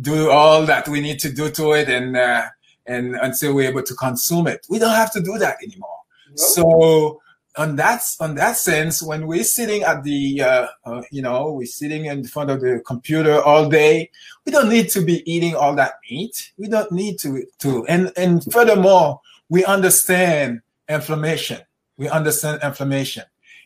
[0.00, 2.46] do all that we need to do to it and uh,
[2.86, 4.66] and until we're able to consume it.
[4.68, 5.98] We don't have to do that anymore.
[6.28, 6.38] Nope.
[6.38, 7.20] So
[7.58, 11.66] on that on that sense, when we're sitting at the uh, uh, you know we're
[11.66, 14.10] sitting in front of the computer all day,
[14.46, 16.52] we don't need to be eating all that meat.
[16.56, 21.60] We don't need to to and and furthermore, we understand inflammation.
[21.96, 23.24] We understand inflammation,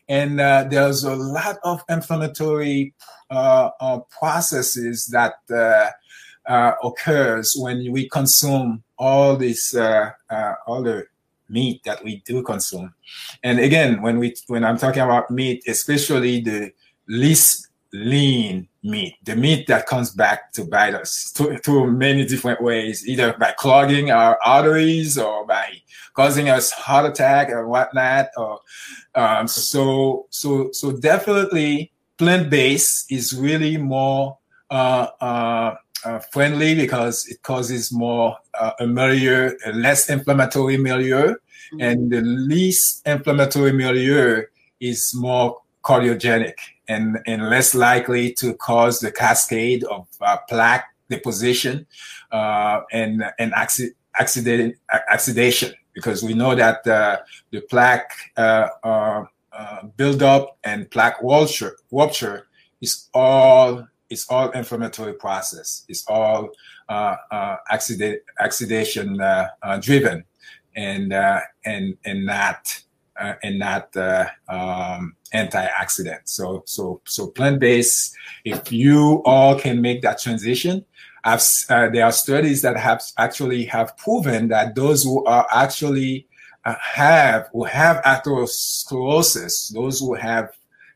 [0.09, 2.95] and uh, there's a lot of inflammatory
[3.29, 11.05] uh, uh, processes that uh, occurs when we consume all this all the
[11.49, 12.93] meat that we do consume.
[13.43, 16.71] And again, when we when I'm talking about meat, especially the
[17.07, 21.31] least lean meat, the meat that comes back to bite us
[21.63, 25.67] through many different ways, either by clogging our arteries or by
[26.13, 28.27] causing us heart attack or whatnot.
[28.35, 28.59] Or
[29.15, 34.37] um, so so so definitely plant based is really more
[34.69, 35.75] uh, uh,
[36.05, 41.81] uh, friendly because it causes more uh, a milieu, a less inflammatory milieu, mm-hmm.
[41.81, 44.43] and the least inflammatory milieu
[44.79, 46.55] is more cardiogenic
[46.87, 51.85] and, and less likely to cause the cascade of uh, plaque deposition
[52.31, 54.75] uh, and and accident, accident
[55.11, 57.17] oxidation because we know that uh,
[57.51, 59.25] the plaque uh, uh,
[59.97, 62.47] buildup and plaque rupture, rupture
[62.81, 65.83] is all it's all inflammatory process.
[65.89, 66.51] It's all
[66.87, 70.23] uh, uh, accident, oxidation uh, uh driven,
[70.75, 72.81] and uh, and and not
[73.19, 73.95] uh, and not
[74.47, 76.21] um, antioxidant.
[76.25, 78.15] So so so plant based.
[78.45, 80.85] If you all can make that transition,
[81.25, 86.27] there are studies that have actually have proven that those who are actually
[86.63, 90.49] have who have atherosclerosis, those who have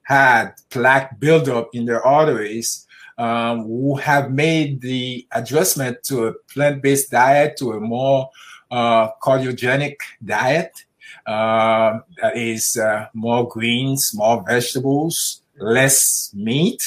[0.03, 2.86] had plaque buildup in their arteries
[3.17, 8.29] um, who have made the adjustment to a plant-based diet to a more
[8.69, 10.85] uh, cardiogenic diet
[11.25, 16.81] uh, that is uh, more greens, more vegetables, less meat.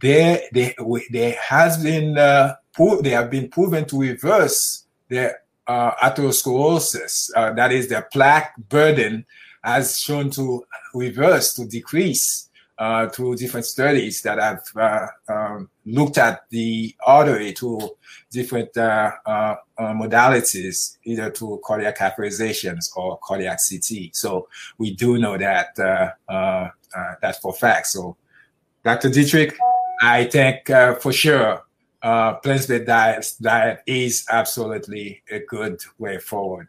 [0.00, 0.74] There, there,
[1.10, 7.30] there has been uh, pro- they have been proven to reverse their uh, atherosclerosis.
[7.36, 9.24] Uh, that is, their plaque burden
[9.62, 12.49] has shown to reverse to decrease
[12.80, 17.90] uh, through different studies that have uh, um, looked at the artery to
[18.30, 24.16] different uh, uh, uh modalities, either to cardiac catheterizations or cardiac CT.
[24.16, 26.68] So we do know that uh,
[27.20, 27.88] that's for fact.
[27.88, 28.16] So,
[28.82, 29.10] Dr.
[29.10, 29.58] Dietrich,
[30.00, 30.66] I think
[31.02, 31.62] for sure
[32.02, 36.68] plant-based diet, diet is absolutely a good way forward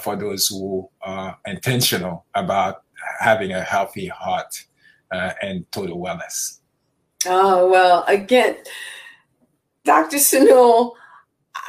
[0.00, 2.82] for those who are intentional about
[3.20, 4.64] having a healthy heart
[5.12, 6.60] uh, and total wellness.
[7.26, 8.56] Oh, well, again,
[9.84, 10.16] Dr.
[10.16, 10.92] Sanul,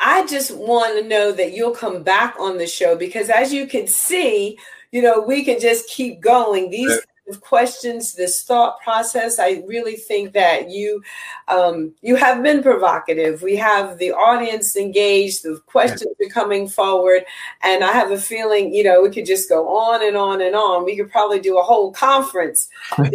[0.02, 3.68] I just want to know that you'll come back on the show because as you
[3.68, 4.58] can see,
[4.92, 6.70] you know, we can just keep going.
[6.70, 7.00] These
[7.34, 9.40] questions, this thought process.
[9.40, 11.02] I really think that you
[11.48, 13.42] um, you have been provocative.
[13.42, 15.44] We have the audience engaged.
[15.44, 17.26] The questions are coming forward,
[17.64, 20.56] and I have a feeling you know we could just go on and on and
[20.56, 20.86] on.
[20.86, 22.70] We could probably do a whole conference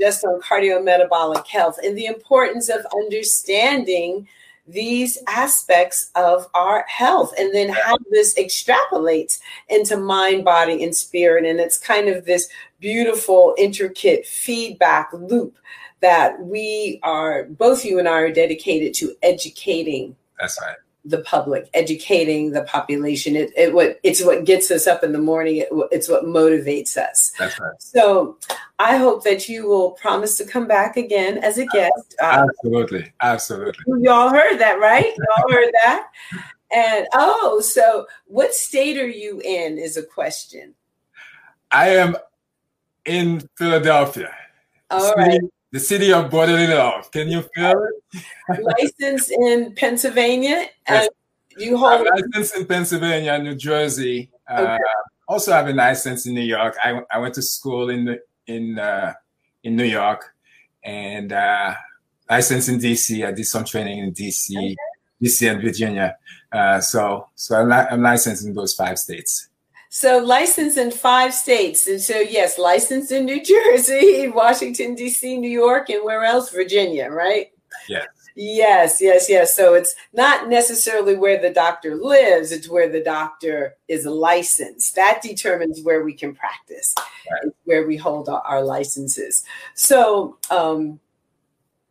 [0.00, 4.26] just on cardiometabolic health and the importance of understanding
[4.66, 11.44] these aspects of our health and then how this extrapolates into mind, body, and spirit.
[11.44, 12.48] And it's kind of this
[12.82, 15.56] beautiful, intricate feedback loop
[16.00, 20.16] that we are, both you and I are dedicated to educating.
[20.38, 20.76] That's right.
[21.04, 23.36] the public, educating the population.
[23.36, 25.58] It, it what it's what gets us up in the morning.
[25.58, 27.32] It, it's what motivates us.
[27.38, 27.72] That's right.
[27.78, 28.38] So
[28.78, 32.16] I hope that you will promise to come back again as a guest.
[32.20, 34.02] Uh, absolutely, absolutely.
[34.02, 35.06] Y'all heard that, right?
[35.06, 36.08] Y'all heard that.
[36.72, 39.78] And oh, so what state are you in?
[39.78, 40.74] Is a question.
[41.70, 42.16] I am
[43.06, 44.30] in Philadelphia.
[44.90, 45.40] All city, right.
[45.72, 47.10] The city of love.
[47.10, 47.72] Can you feel
[48.12, 48.22] it?
[49.00, 50.66] Licensed in Pennsylvania.
[50.86, 51.08] And
[51.56, 54.30] you hold I'm licensed in Pennsylvania, New Jersey.
[54.48, 54.78] Uh, Okay.
[55.28, 56.76] also have a license in New York.
[56.82, 59.14] I, I went to school in the, in uh,
[59.64, 60.34] in New York,
[60.84, 61.74] and uh,
[62.28, 63.26] licensed in DC.
[63.26, 64.74] I did some training in DC,
[65.22, 66.16] DC and Virginia.
[66.50, 69.48] Uh, so so I'm, li- I'm licensed in those five states.
[69.94, 71.86] So licensed in five states.
[71.86, 76.48] And so yes, licensed in New Jersey, Washington, DC, New York, and where else?
[76.48, 77.48] Virginia, right?
[77.90, 78.06] Yes.
[78.34, 79.54] Yes, yes, yes.
[79.54, 84.94] So it's not necessarily where the doctor lives, it's where the doctor is licensed.
[84.96, 86.94] That determines where we can practice,
[87.30, 87.52] Right.
[87.64, 89.44] Where we hold our, our licenses.
[89.74, 91.00] So, um,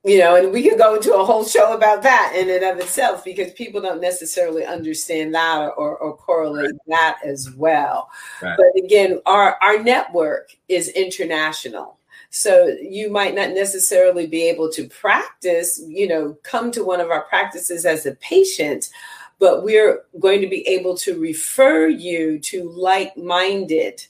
[0.03, 2.79] you know, and we could go into a whole show about that in and of
[2.79, 8.09] itself because people don't necessarily understand that or, or, or correlate that as well.
[8.41, 8.57] Right.
[8.57, 11.99] But again, our, our network is international.
[12.31, 17.11] So you might not necessarily be able to practice, you know, come to one of
[17.11, 18.89] our practices as a patient,
[19.37, 24.05] but we're going to be able to refer you to like minded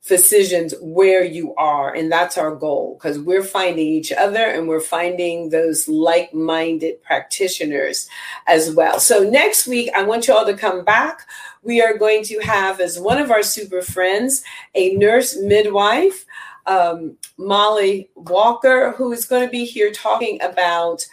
[0.00, 1.94] physicians where you are.
[1.94, 7.02] And that's our goal because we're finding each other and we're finding those like minded
[7.02, 8.08] practitioners
[8.46, 9.00] as well.
[9.00, 11.26] So next week, I want you all to come back.
[11.62, 14.42] We are going to have, as one of our super friends,
[14.74, 16.24] a nurse midwife
[16.68, 21.04] um, Molly Walker, who is going to be here talking about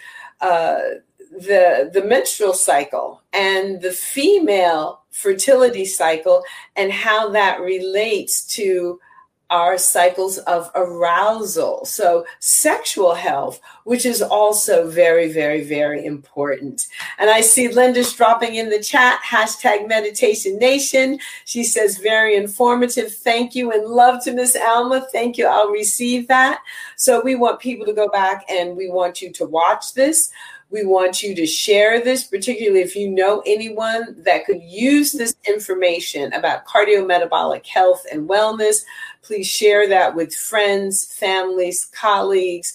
[0.42, 0.80] uh,
[1.32, 6.44] the the menstrual cycle and the female fertility cycle
[6.76, 9.00] and how that relates to
[9.50, 11.86] our cycles of arousal.
[11.86, 16.88] So, sexual health, which is also very, very, very important.
[17.20, 21.20] And I see Linda's dropping in the chat hashtag meditation nation.
[21.46, 23.14] She says, very informative.
[23.14, 23.72] Thank you.
[23.72, 25.08] And love to Miss Alma.
[25.12, 25.46] Thank you.
[25.46, 26.62] I'll receive that.
[26.96, 30.32] So, we want people to go back and we want you to watch this.
[30.76, 35.34] We want you to share this, particularly if you know anyone that could use this
[35.48, 38.84] information about cardiometabolic health and wellness.
[39.22, 42.74] Please share that with friends, families, colleagues.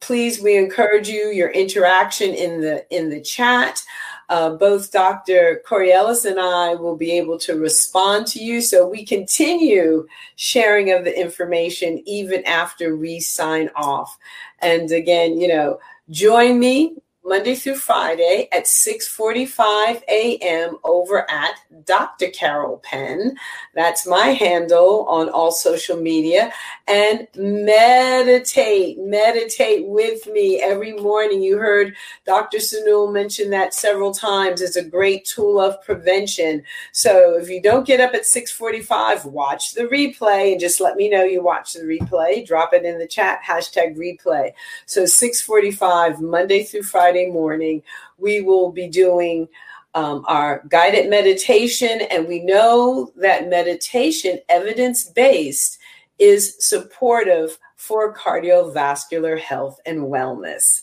[0.00, 3.82] Please, we encourage you your interaction in the in the chat.
[4.28, 5.62] Uh, both Dr.
[5.66, 8.60] Corrielus and I will be able to respond to you.
[8.60, 14.18] So we continue sharing of the information even after we sign off.
[14.60, 15.80] And again, you know,
[16.10, 16.94] join me
[17.24, 20.76] Monday through Friday at 6:45 a.m.
[20.82, 21.54] over at
[21.84, 22.28] Dr.
[22.28, 23.36] Carol Penn.
[23.74, 26.52] That's my handle on all social media.
[26.88, 31.42] And meditate, meditate with me every morning.
[31.42, 31.94] You heard
[32.26, 32.58] Dr.
[32.58, 34.60] Sanul mention that several times.
[34.60, 36.64] It's a great tool of prevention.
[36.90, 41.08] So if you don't get up at 6:45, watch the replay and just let me
[41.08, 42.44] know you watch the replay.
[42.44, 44.52] Drop it in the chat, hashtag replay.
[44.86, 47.82] So 6:45 Monday through Friday morning,
[48.18, 49.48] we will be doing
[49.94, 55.78] um, our guided meditation, and we know that meditation, evidence based,
[56.18, 60.82] is supportive for cardiovascular health and wellness.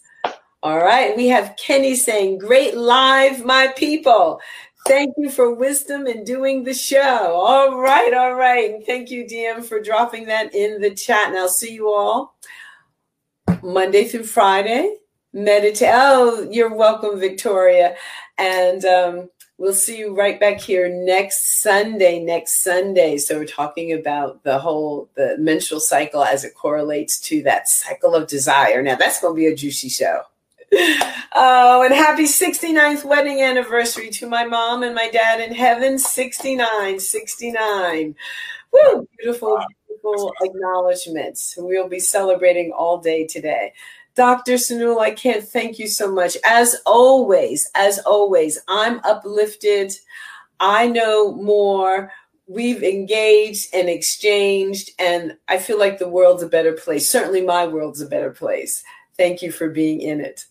[0.62, 4.42] All right, we have Kenny saying, Great live, my people.
[4.88, 7.36] Thank you for wisdom in doing the show.
[7.36, 8.72] All right, all right.
[8.72, 11.30] And thank you, DM, for dropping that in the chat.
[11.30, 12.36] And I'll see you all
[13.62, 14.96] Monday through Friday.
[15.34, 15.90] Meditate.
[15.94, 17.96] Oh, you're welcome, Victoria.
[18.38, 22.20] And um, we'll see you right back here next Sunday.
[22.20, 23.18] Next Sunday.
[23.18, 28.16] So we're talking about the whole the menstrual cycle as it correlates to that cycle
[28.16, 28.82] of desire.
[28.82, 30.22] Now that's going to be a juicy show.
[31.36, 36.00] Oh, and happy 69th wedding anniversary to my mom and my dad in heaven.
[36.00, 38.16] 69, 69.
[38.74, 41.54] Woo, beautiful, beautiful acknowledgments.
[41.58, 43.74] We'll be celebrating all day today.
[44.20, 44.56] Dr.
[44.56, 46.36] Sanul, I can't thank you so much.
[46.44, 49.94] As always, as always, I'm uplifted.
[50.60, 52.12] I know more.
[52.46, 57.10] We've engaged and exchanged, and I feel like the world's a better place.
[57.10, 58.84] Certainly, my world's a better place.
[59.16, 60.44] Thank you for being in it.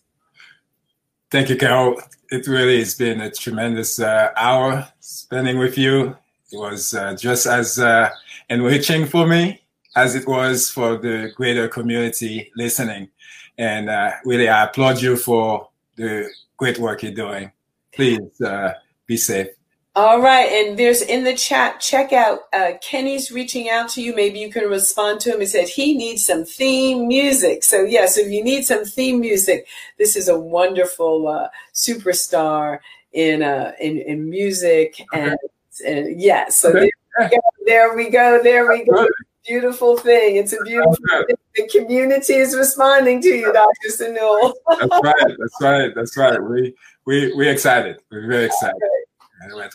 [1.30, 2.00] Thank you, Carol.
[2.30, 6.16] It really has been a tremendous uh, hour spending with you.
[6.50, 8.08] It was uh, just as uh,
[8.48, 9.60] enriching for me
[9.94, 13.10] as it was for the greater community listening.
[13.58, 17.52] And uh, really, I applaud you for the great work you're doing.
[17.92, 18.74] please uh,
[19.06, 19.48] be safe.
[19.96, 21.80] All right, and there's in the chat.
[21.80, 24.14] Check out uh, Kenny's reaching out to you.
[24.14, 25.40] Maybe you can respond to him.
[25.40, 27.64] He said he needs some theme music.
[27.64, 29.66] So yes, if you need some theme music,
[29.98, 32.78] this is a wonderful uh, superstar
[33.12, 35.36] in uh, in in music and,
[35.84, 36.58] and yes.
[36.58, 36.90] So okay.
[37.18, 38.40] there, we go, there we go.
[38.44, 39.08] There we go.
[39.48, 40.36] Beautiful thing.
[40.36, 41.36] It's a beautiful thing.
[41.56, 43.88] The community is responding to you, Dr.
[43.90, 44.52] Sanul.
[44.68, 45.36] that's right.
[45.38, 45.94] That's right.
[45.94, 46.42] That's right.
[46.42, 46.74] We
[47.06, 47.98] we we're excited.
[48.10, 48.80] We're very excited.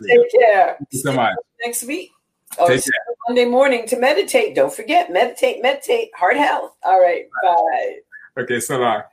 [0.07, 0.75] Take care.
[0.77, 1.35] Thank you so much.
[1.65, 2.11] Next week.
[2.59, 2.77] Oh,
[3.27, 4.53] Monday morning to meditate.
[4.55, 6.73] Don't forget, meditate, meditate, heart health.
[6.83, 7.25] All right.
[7.41, 7.97] Bye.
[8.37, 9.03] Okay, so long.